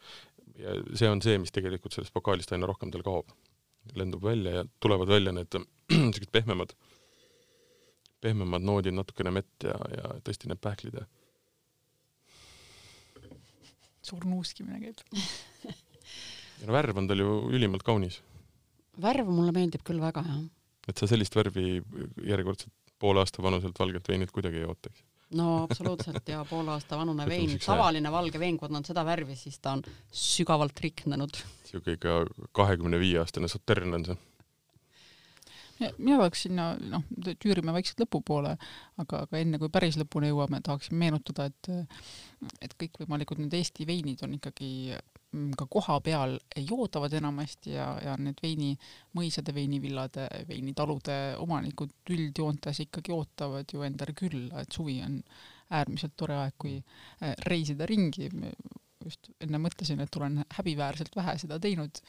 [0.58, 3.30] ja see on see, mis tegelikult sellest pokaalist aina rohkem tal kaob.
[3.96, 5.54] lendub välja ja tulevad välja need
[5.88, 6.74] niisugused pehmemad,
[8.20, 11.06] pehmemad noodid, natukene mett ja, ja tõesti need pähklid ja
[14.08, 15.00] suur nuuskimine käib
[16.66, 18.20] no värv on tal ju ülimalt kaunis.
[19.00, 20.42] värv mulle meeldib küll väga, jah.
[20.88, 21.82] et sa sellist värvi
[22.26, 25.04] järjekordselt poole aasta vanuselt valgelt veinilt kuidagi ei oota, eks?
[25.38, 29.36] no absoluutselt ja poole aasta vanune vein, tavaline valge vein, kui ta on seda värvi,
[29.36, 31.42] siis ta on sügavalt riknenud.
[31.68, 32.22] siuke ikka
[32.56, 34.16] kahekümne viie aastane Sautern on see.
[35.98, 37.04] mina tahaks sinna, noh,
[37.44, 38.56] tüürime vaikselt lõpupoole,
[39.04, 41.70] aga, aga enne kui päris lõpuni jõuame, tahaksin meenutada, et
[42.64, 44.96] et kõikvõimalikud need Eesti veinid on ikkagi
[45.58, 48.72] ka koha peal joodavad enamasti ja, ja need veini,
[49.16, 55.20] mõisade veinivillade, veinitalude omanikud üldjoontes ikkagi ootavad ju endale külla, et suvi on
[55.76, 58.30] äärmiselt tore aeg, kui äh, reisida ringi.
[59.04, 62.00] just enne mõtlesin, et olen häbiväärselt vähe seda teinud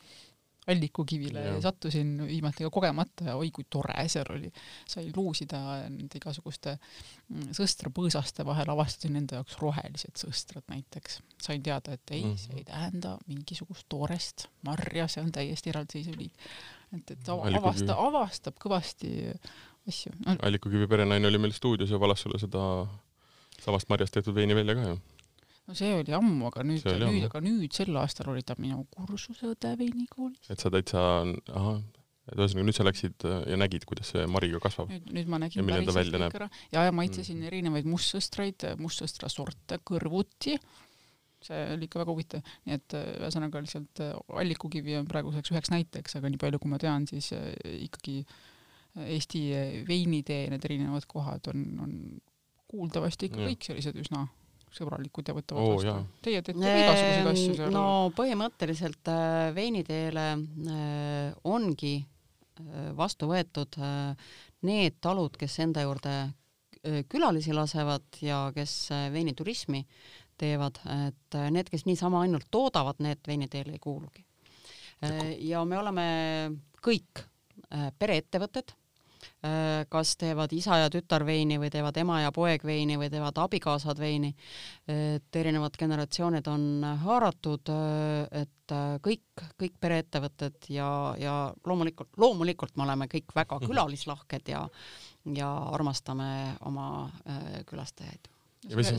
[0.69, 1.55] Allikukivile ja.
[1.63, 4.51] sattusin viimati ka kogemata ja oi kui tore seal oli.
[4.87, 11.21] sai luusida nende igasuguste mm, sõstrapõõsaste vahel, avastasin enda jaoks rohelised sõstrad näiteks.
[11.41, 12.37] sain teada, et ei mm, -hmm.
[12.37, 16.49] see ei tähenda mingisugust toorest marja, see on täiesti eraldiseisev liik.
[16.97, 19.13] et, et avasta, avastab kõvasti
[19.87, 20.35] asju no..
[20.41, 22.63] Allikukivi perenaine oli meil stuudios ja valas sulle seda
[23.59, 24.99] samast marjast tehtud veini välja ka ju
[25.69, 29.75] no see oli ammu, aga nüüd, nüüd, aga nüüd sel aastal oli ta minu kursuseõde
[29.77, 30.49] veinikoolis.
[30.49, 31.03] et sa täitsa,
[31.53, 31.79] ahah,
[32.29, 34.89] et ühesõnaga nüüd sa läksid äh, ja nägid, kuidas see mari ka kasvab?
[34.93, 36.49] nüüd, nüüd ma nägin päriselt kõik ära.
[36.73, 37.49] Ja, ja maitsesin mm.
[37.51, 40.57] erinevaid mustsõstraid, mustsõstra sorte kõrvuti,
[41.45, 45.73] see oli ikka väga huvitav, nii et äh, ühesõnaga lihtsalt äh, allikukivi on praeguseks üheks
[45.75, 47.29] näiteks, aga nii palju, kui ma tean, siis
[47.77, 48.23] ikkagi
[48.99, 49.39] Eesti
[49.85, 51.91] veinitee, need erinevad kohad on, on
[52.67, 54.25] kuuldavasti ikka kõik sellised üsna
[54.75, 55.95] sõbralikud ja võtavad oh, vastu.
[56.25, 57.73] Teie teete igasuguseid asju seal?
[57.73, 57.85] no
[58.17, 63.79] põhimõtteliselt äh, veiniteele äh, ongi äh, vastu võetud
[64.67, 66.15] need talud, kes enda juurde
[67.11, 68.73] külalisi lasevad ja kes
[69.11, 69.81] veiniturismi
[70.39, 70.77] teevad,
[71.09, 74.23] et need, kes niisama ainult toodavad, need veiniteele ei kuulugi
[75.47, 76.05] ja me oleme
[76.83, 77.23] kõik
[77.99, 78.71] pereettevõtted
[79.89, 83.99] kas teevad isa ja tütar veini või teevad ema ja poeg veini või teevad abikaasad
[83.99, 84.33] veini,
[84.87, 86.65] et erinevad generatsioonid on
[87.03, 90.89] haaratud, äh, et äh, kõik, kõik pereettevõtted ja,
[91.19, 93.71] ja loomulikult, loomulikult me oleme kõik väga mhm.
[93.71, 94.65] külalislahked ja
[95.35, 97.09] ja armastame oma
[97.67, 98.29] külastajaid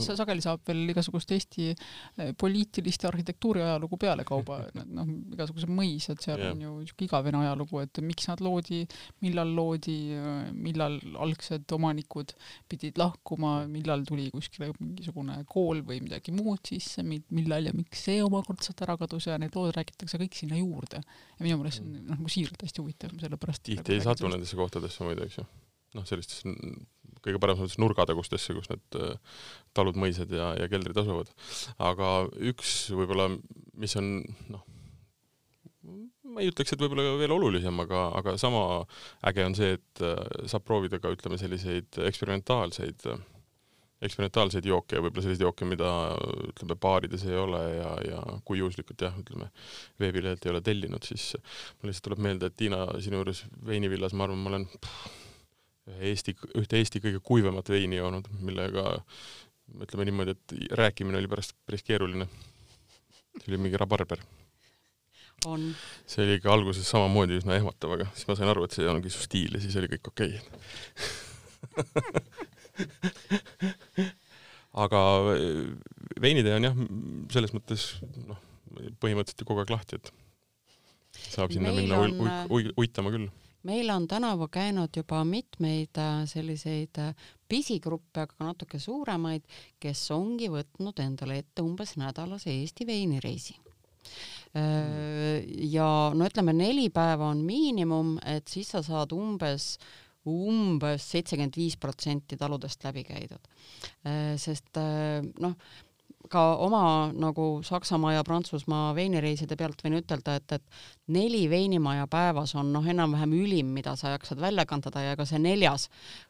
[0.01, 6.21] sa sageli saab veel igasugust Eesti eh, poliitilist ja arhitektuuri ajalugu pealekauba, noh, igasugused mõisad,
[6.23, 6.55] seal yeah.
[6.55, 8.81] on ju niisugune igavene ajalugu, et miks nad loodi,
[9.25, 9.97] millal loodi,
[10.55, 10.97] millal
[11.27, 12.33] algsed omanikud
[12.71, 18.21] pidid lahkuma, millal tuli kuskile mingisugune kool või midagi muud sisse, millal ja miks see
[18.23, 21.01] omakordselt ära kadus ja need lood räägitakse kõik sinna juurde.
[21.37, 24.57] ja minu meelest see on noh, nagu siiralt hästi huvitav, sellepärast tihti ei satu nendesse
[24.59, 25.45] kohtadesse muide, eks ju.
[25.97, 26.43] noh, sellistes
[27.25, 29.39] kõige paremas mõttes nurgatagustesse, kus need äh,
[29.77, 31.31] talud, mõisad ja, ja keldrid asuvad.
[31.79, 32.11] aga
[32.51, 33.29] üks võib-olla,
[33.81, 34.13] mis on
[34.51, 34.63] noh,
[36.31, 38.63] ma ei ütleks, et võib-olla veel olulisem, aga, aga sama
[39.27, 43.09] äge on see, et äh, saab proovida ka ütleme selliseid eksperimentaalseid
[44.01, 45.89] eksperimentaalseid jooke ja võib-olla selliseid jooke, mida
[46.47, 49.51] ütleme baarides ei ole ja, ja kui juhuslikult jah, ütleme
[50.01, 54.25] veebilehelt ei ole tellinud, siis mul lihtsalt tuleb meelde, et Tiina, sinu juures veinivillas, ma
[54.25, 55.11] arvan, ma olen pff,
[55.89, 58.83] Eesti, ühte Eesti kõige kuivemat veini joonud, millega
[59.81, 62.27] ütleme niimoodi, et rääkimine oli pärast päris keeruline.
[63.39, 64.19] see oli mingi rabarber.
[65.45, 65.75] on.
[66.05, 69.09] see oli ikka alguses samamoodi üsna ehmatav, aga siis ma sain aru, et see ongi
[69.09, 70.41] su stiil ja siis oli kõik okei okay.
[74.85, 74.99] aga
[76.21, 76.75] veinitee on jah,
[77.33, 77.81] selles mõttes
[78.27, 78.39] noh,
[79.01, 80.05] põhimõtteliselt ju kogu aeg lahti, et
[81.31, 82.11] saab sinna Meil minna on,
[82.53, 83.27] ul- uitama küll
[83.63, 87.15] meil on tänavu käinud juba mitmeid äh, selliseid äh,
[87.49, 89.43] pisigruppe, aga natuke suuremaid,
[89.79, 93.57] kes ongi võtnud endale ette umbes nädalase Eesti veinireisi.
[94.57, 99.75] Äh, ja no ütleme, neli päeva on miinimum, et siis sa saad umbes
[100.29, 103.47] umbes seitsekümmend viis protsenti taludest läbi käidud.
[104.37, 104.77] sest
[105.41, 105.55] noh,
[106.31, 112.55] ka oma nagu Saksamaa ja Prantsusmaa veinireiside pealt võin ütelda, et, et neli veinimaja päevas
[112.59, 115.89] on noh, enam-vähem ülim, mida sa jaksad välja kandada ja ka see neljas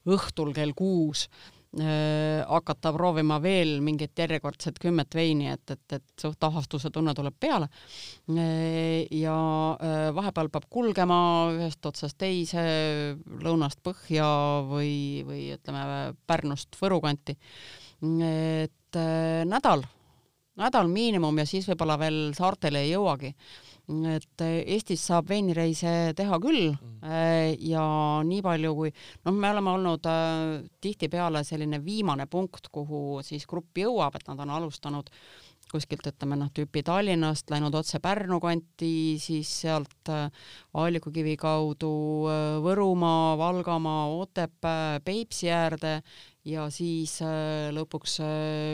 [0.10, 6.50] õhtul kell kuus äh, hakata proovima veel mingit järjekordset kümmet veini, et, et, et suht
[6.50, 9.06] ahastuse tunne tuleb peale äh,.
[9.22, 9.38] ja
[9.78, 11.22] äh, vahepeal peab kulgema
[11.56, 12.66] ühest otsast teise,
[13.46, 14.28] lõunast põhja
[14.68, 17.38] või, või ütleme Pärnust Võru kanti.
[18.02, 19.84] et et äh, nädal,
[20.60, 23.36] nädal miinimum ja siis võib-olla veel saartele ei jõuagi.
[24.08, 26.72] et äh, Eestis saab veinireise teha küll
[27.04, 28.92] äh, ja nii palju kui
[29.26, 34.40] noh, me oleme olnud äh, tihtipeale selline viimane punkt, kuhu siis grupp jõuab, et nad
[34.40, 35.10] on alustanud
[35.72, 40.28] kuskilt ütleme noh, tüüpi Tallinnast läinud otse Pärnu kanti, siis sealt äh,
[40.78, 41.92] Aalikukivi kaudu
[42.30, 45.94] äh, Võrumaa, Valgamaa, Otepää, Peipsi äärde
[46.48, 48.20] ja siis äh, lõpuks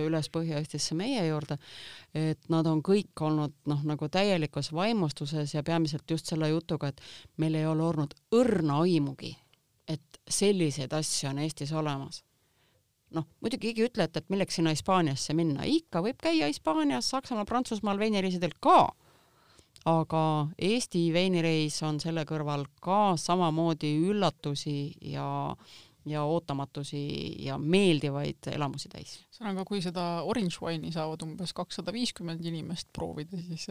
[0.08, 1.60] üles Põhja-Eestisse meie juurde,
[2.18, 7.04] et nad on kõik olnud noh, nagu täielikus vaimustuses ja peamiselt just selle jutuga, et
[7.38, 9.36] meil ei ole olnud õrna aimugi,
[9.88, 12.24] et selliseid asju on Eestis olemas.
[13.16, 17.10] Noh, muidugi keegi ei ütle, et, et milleks sinna Hispaaniasse minna, ikka võib käia Hispaanias,
[17.14, 18.80] Saksamaal, Prantsusmaal veinireisidel ka
[19.88, 20.22] aga
[20.60, 24.80] Eesti veinireis on selle kõrval ka samamoodi üllatusi
[25.14, 25.28] ja
[26.08, 27.00] ja ootamatusi
[27.44, 29.18] ja meeldivaid elamusi täis.
[29.28, 33.68] ühesõnaga, kui seda orange wine'i saavad umbes kakssada viiskümmend inimest proovida, siis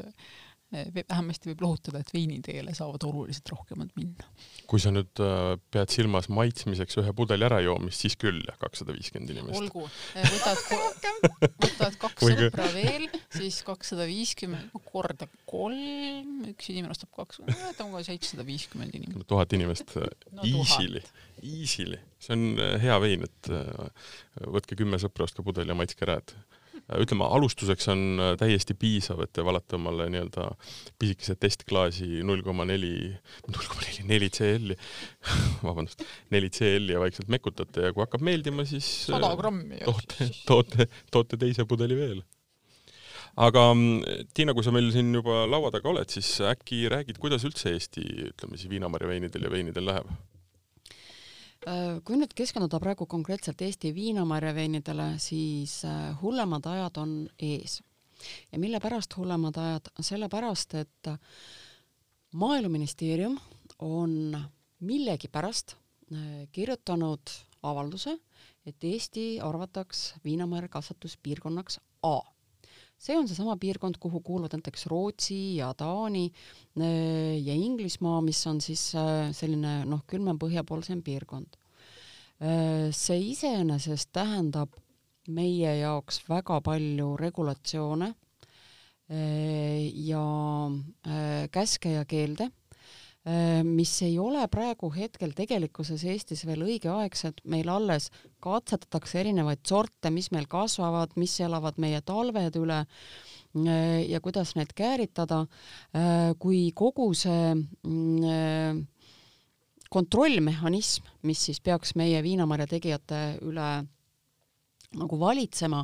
[0.96, 4.26] vähemasti võib lohutada, et veiniteele saavad oluliselt rohkemad minna.
[4.70, 9.32] kui sa nüüd äh, pead silmas maitsmiseks ühe pudeli ärajoomist, siis küll jah, kakssada viiskümmend
[9.34, 9.60] inimest.
[9.60, 11.28] olgu, eh, võtad,
[11.64, 13.06] võtad kaks sõpra veel,
[13.36, 19.28] siis kakssada viiskümmend korda kolm, üks inimene ostab kaks, ütleme kohe seitsesada viiskümmend inimest.
[19.30, 21.04] tuhat inimest äh, no, easily,
[21.42, 23.52] easily, see on äh, hea vein, et
[24.36, 26.36] võtke kümme sõpra, ostke pudel ja maitske ära, et
[27.02, 28.04] ütleme, alustuseks on
[28.38, 30.46] täiesti piisav, et te valate omale nii-öelda
[31.00, 32.94] pisikese testklaasi null koma neli,
[33.48, 34.78] null koma neli, neli CL-i,
[35.66, 40.88] vabandust, neli CL-i ja vaikselt mekutate ja kui hakkab meeldima, siis sada grammi toote, toote,
[41.10, 42.22] toote teise pudeli veel
[43.36, 43.66] aga
[44.36, 48.04] Tiina, kui sa meil siin juba laua taga oled, siis äkki räägid, kuidas üldse Eesti,
[48.30, 50.08] ütleme siis viinamarja veinidel ja veinidel läheb?
[51.66, 57.80] Äh, kui nüüd keskenduda praegu konkreetselt Eesti viinamarja veinidele, siis äh, hullemad ajad on ees.
[58.52, 59.90] ja mille pärast hullemad ajad?
[60.00, 61.10] sellepärast, et
[62.32, 63.34] Maaeluministeerium
[63.78, 64.38] on
[64.78, 68.14] millegipärast äh, kirjutanud avalduse,
[68.66, 72.20] et Eesti arvataks viinamarja kasvatuspiirkonnaks A
[72.98, 78.60] see on seesama piirkond, kuhu kuuluvad näiteks Rootsi ja Taani äh, ja Inglismaa, mis on
[78.60, 81.58] siis äh, selline noh, külmem põhjapoolsem piirkond.
[82.40, 84.76] Äh, see iseenesest tähendab
[85.28, 88.12] meie jaoks väga palju regulatsioone
[89.06, 90.22] ja
[91.54, 92.48] käske ja keelde
[93.66, 98.06] mis ei ole praegu hetkel tegelikkuses Eestis veel õigeaegsed, meil alles
[98.42, 104.70] katsetatakse erinevaid sorte, mis meil kasvavad, mis elavad meie talved üle äh, ja kuidas neid
[104.78, 105.42] kääritada,
[105.90, 108.84] äh, kui kogu see mm,
[109.90, 113.70] kontrollmehhanism, mis siis peaks meie viinamarja tegijate üle
[114.96, 115.82] nagu valitsema,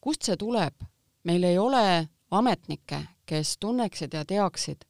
[0.00, 0.88] kust see tuleb?
[1.28, 4.86] meil ei ole ametnikke, kes tunneksid ja teaksid,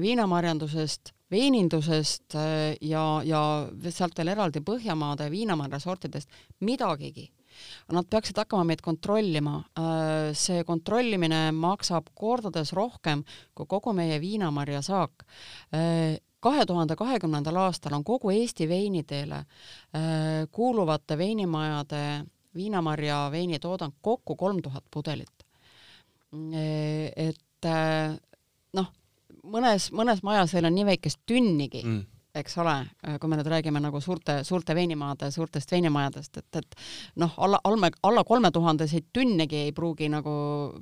[0.00, 3.42] viinamarjandusest, veinindusest äh, ja, ja
[3.90, 6.30] sealt veel eraldi Põhjamaade viinamarjasortidest
[6.66, 7.28] midagigi.
[7.92, 9.58] Nad peaksid hakkama meid kontrollima.
[9.78, 13.24] Äh, see kontrollimine maksab kordades rohkem
[13.54, 15.24] kui kogu meie viinamarja saak
[16.40, 19.42] kahe tuhande kahekümnendal aastal on kogu Eesti veiniteele
[20.56, 22.00] kuuluvate veinimajade
[22.56, 25.44] viinamarja veinitoodang kokku kolm tuhat pudelit.
[27.16, 27.68] et
[28.72, 28.88] noh,
[29.44, 32.00] mõnes, mõnes majas ei ole nii väikest tünnigi mm.,
[32.40, 32.76] eks ole,
[33.18, 36.76] kui me nüüd räägime nagu suurte, suurte veinimaade, suurtest veinimajadest, et, et
[37.18, 40.32] noh, alla, alla, alla kolmetuhandeseid tünnegi ei pruugi nagu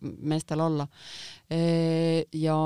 [0.03, 0.85] meestel olla.
[1.49, 2.59] ja,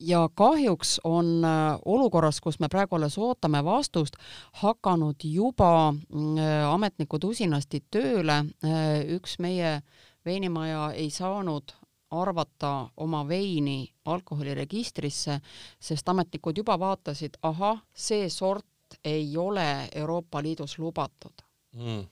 [0.00, 4.16] ja kahjuks on äh, olukorras, kus me praegu alles ootame vastust,
[4.62, 9.80] hakanud juba äh, ametnikud usinasti tööle, äh, üks meie
[10.24, 11.74] veinimaja ei saanud
[12.10, 15.40] arvata oma veini alkoholiregistrisse,
[15.80, 18.66] sest ametnikud juba vaatasid, ahah, see sort
[19.04, 21.46] ei ole Euroopa Liidus lubatud.
[21.72, 22.06] Mm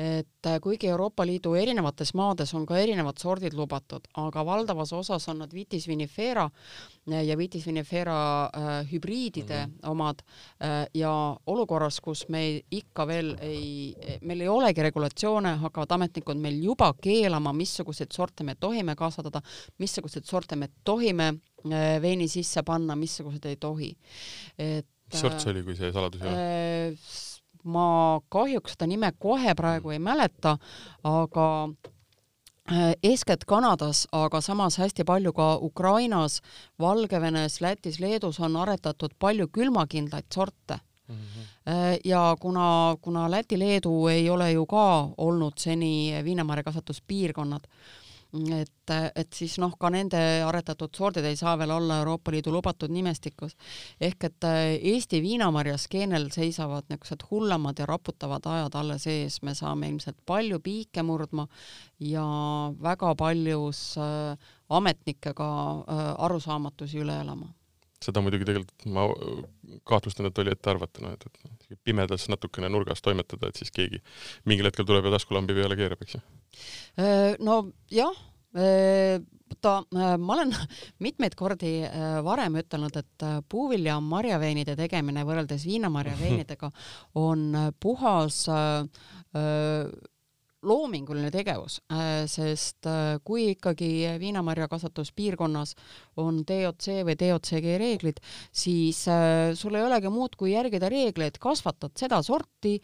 [0.00, 5.26] et äh, kuigi Euroopa Liidu erinevates maades on ka erinevad sordid lubatud, aga valdavas osas
[5.28, 9.90] on nad Vitis vinifera äh, ja Vitis vinifera äh, hübriidide mm -hmm.
[9.90, 10.22] omad
[10.94, 16.92] ja olukorras, kus me ikka veel ei, meil ei olegi regulatsioone, hakkavad ametnikud meil juba
[17.02, 19.42] keelama, missuguseid sorte me tohime kasvatada,
[19.78, 21.34] missuguseid sorte me tohime
[22.02, 23.96] veini sisse panna, missuguseid ei tohi.
[24.58, 27.00] et mis sort see oli, kui see saladus ei ole?
[27.64, 30.56] Ma kahjuks seda nime kohe praegu ei mäleta,
[31.04, 31.46] aga
[32.72, 36.40] äh, eeskätt Kanadas, aga samas hästi palju ka Ukrainas,
[36.80, 41.16] Valgevenes, Lätis, Leedus on aretatud palju külmakindlaid sorte mm.
[41.16, 42.00] -hmm.
[42.04, 47.66] ja kuna, kuna Läti, Leedu ei ole ju ka olnud seni viinamarjakasvatuspiirkonnad,
[48.32, 52.92] et, et siis noh, ka nende aretatud sordid ei saa veel olla Euroopa Liidu lubatud
[52.92, 53.56] nimestikus.
[54.00, 54.60] ehk et äh,
[54.92, 61.02] Eesti viinamarjaskeenel seisavad niisugused hullemad ja raputavad ajad alles ees, me saame ilmselt palju piike
[61.02, 61.46] murdma
[62.00, 62.26] ja
[62.82, 64.36] väga paljus äh,
[64.68, 67.50] ametnikega äh, arusaamatusi üle elama
[68.00, 69.08] seda muidugi tegelikult ma
[69.88, 74.02] kahtlustan, et oli ette arvata, noh, et, et pimedas natukene nurgas toimetada, et siis keegi
[74.48, 76.22] mingil hetkel tuleb ja taskulambi peale keerab, eks ju?
[77.00, 77.62] Äh, no
[77.92, 78.16] jah,
[79.60, 80.54] ta, äh, ma olen
[81.06, 86.72] mitmeid kordi äh, varem ütelnud, et puuvilja marjaveinide tegemine võrreldes viinamarjaveinidega
[87.26, 87.50] on
[87.80, 88.46] puhas
[90.66, 95.74] loominguline tegevus, äh, sest äh, kui ikkagi viinamarjakasvatuspiirkonnas
[96.20, 98.20] on DOC või DOCG reeglid,
[98.52, 102.76] siis äh, sul ei olegi muud kui järgida reegleid, kasvatad seda sorti,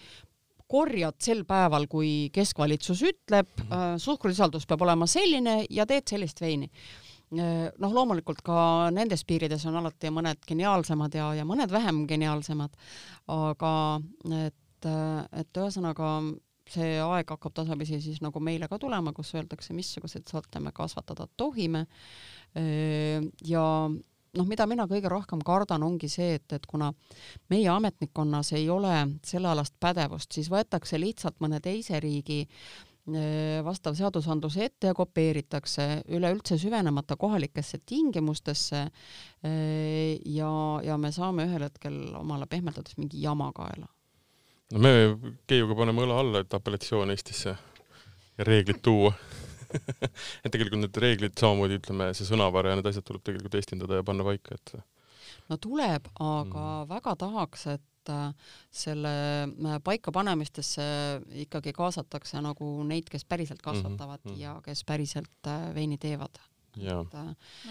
[0.67, 3.53] korjad sel päeval, kui keskvalitsus ütleb,
[4.03, 6.67] suhkrulisaldus peab olema selline ja teed sellist veini.
[7.39, 8.57] Noh, loomulikult ka
[8.95, 12.75] nendes piirides on alati mõned geniaalsemad ja, ja mõned vähem geniaalsemad,
[13.31, 13.73] aga
[14.41, 16.11] et, et ühesõnaga
[16.71, 21.29] see aeg hakkab tasapisi siis nagu meile ka tulema, kus öeldakse, missuguseid sorte me kasvatada
[21.37, 21.87] tohime.
[23.45, 23.65] ja
[24.37, 26.93] noh, mida mina kõige rohkem kardan, ongi see, et, et kuna
[27.53, 28.95] meie ametnikkonnas ei ole
[29.27, 32.45] sellealast pädevust, siis võetakse lihtsalt mõne teise riigi
[33.63, 38.81] vastav seadusandlus ette ja kopeeritakse üleüldse süvenemata kohalikesse tingimustesse
[40.27, 40.51] ja,
[40.83, 43.87] ja me saame ühel hetkel omale pehmelt öeldes mingi jama kaela
[44.73, 44.93] no me
[45.47, 47.55] Keiuga paneme õla alla, et apellatsioon Eestisse
[48.37, 49.15] ja reeglid tuua
[50.45, 54.07] et tegelikult need reeglid samamoodi, ütleme, see sõnavara ja need asjad tuleb tegelikult eestindada ja
[54.07, 54.75] panna paika, et
[55.51, 56.89] no tuleb, aga mm.
[56.91, 59.13] väga tahaks, et äh, selle
[59.45, 60.87] äh, paikapanemistesse
[61.47, 64.43] ikkagi kaasatakse nagu neid, kes päriselt mhm, kasvatavad mm -hmm.
[64.43, 66.39] ja kes päriselt äh, veini teevad.
[66.77, 67.15] et,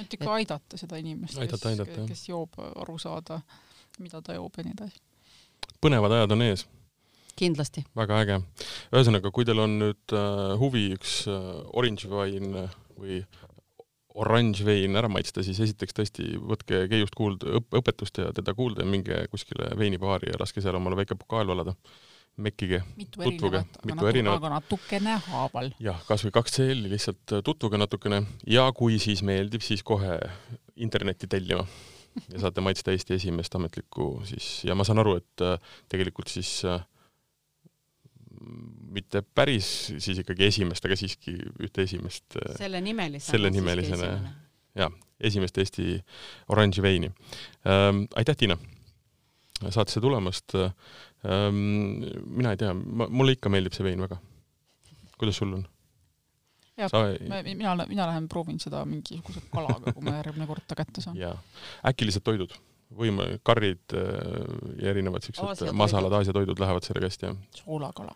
[0.01, 3.41] et ikka aidata seda inimest, kes, kes joob, aru saada,
[3.99, 4.99] mida ta joob ja nii edasi.
[5.81, 6.65] põnevad ajad on ees
[7.39, 7.85] kindlasti.
[7.95, 8.39] väga äge.
[8.93, 13.23] ühesõnaga, kui teil on nüüd äh, huvi üks äh, orange wine või
[14.15, 18.85] oranž vein ära maitsta, siis esiteks tõesti võtke Keiust kuulda õp õpetust ja teda kuulda
[18.85, 21.75] ja minge kuskile veinibaari ja laske seal omale väike pokaal valada.
[22.35, 22.81] mekkige,
[23.13, 24.41] tutvuge, mitu erinevat.
[24.41, 25.69] aga natukene haaval.
[25.79, 30.17] jah, kas või kaks CL-i lihtsalt äh, tutvuge natukene ja kui siis meeldib, siis kohe
[30.75, 31.63] internetti tellima
[32.31, 35.59] ja saate maitsta Eesti esimest ametlikku siis ja ma saan aru, et äh,
[35.91, 36.83] tegelikult siis äh,
[38.95, 39.67] mitte päris
[39.97, 42.37] siis ikkagi esimest, aga siiski ühte esimest.
[42.39, 43.31] Äh, selle nimelisena.
[43.31, 44.09] selle nimelisena,
[44.77, 45.99] jah, esimest Eesti
[46.53, 47.11] oranži veini
[47.69, 48.05] ähm,.
[48.15, 48.57] aitäh, Tiina,
[49.61, 52.03] saatesse tulemast ähm,.
[52.25, 54.19] mina ei tea, mulle ikka meeldib see vein väga.
[55.17, 55.65] kuidas sul on?
[56.77, 61.03] jah Sa..., mina, mina lähen proovin seda mingisuguse kalaga, kui ma järgmine kord ta kätte
[61.03, 61.19] saan.
[61.87, 62.55] äkilised toidud
[62.93, 64.05] võim-, karrid äh,
[64.81, 67.61] ja erinevad siuksed masalad, Aasia toidud lähevad sellega hästi, jah?
[67.63, 68.15] soolakala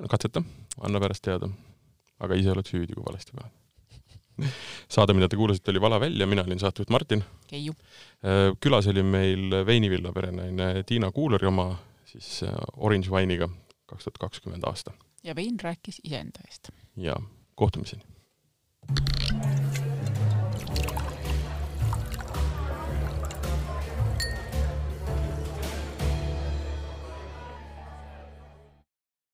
[0.00, 0.42] no katseta,
[0.86, 1.48] anna pärast teada.
[2.20, 3.56] aga ise oled süüdi, kui valesti paned.
[4.94, 7.24] saade, mida te kuulasite, oli Vala välja, mina olin saatejuht Martin.
[7.48, 7.74] Keiu.
[8.24, 11.72] Äh, külas oli meil Veinivilla perenaine Tiina Kuulari oma
[12.10, 13.48] siis äh, Orange Wine'iga
[13.86, 14.92] kaks tuhat kakskümmend aasta.
[15.24, 16.70] ja vein rääkis iseenda eest.
[16.96, 17.16] ja
[17.54, 18.02] kohtumiseni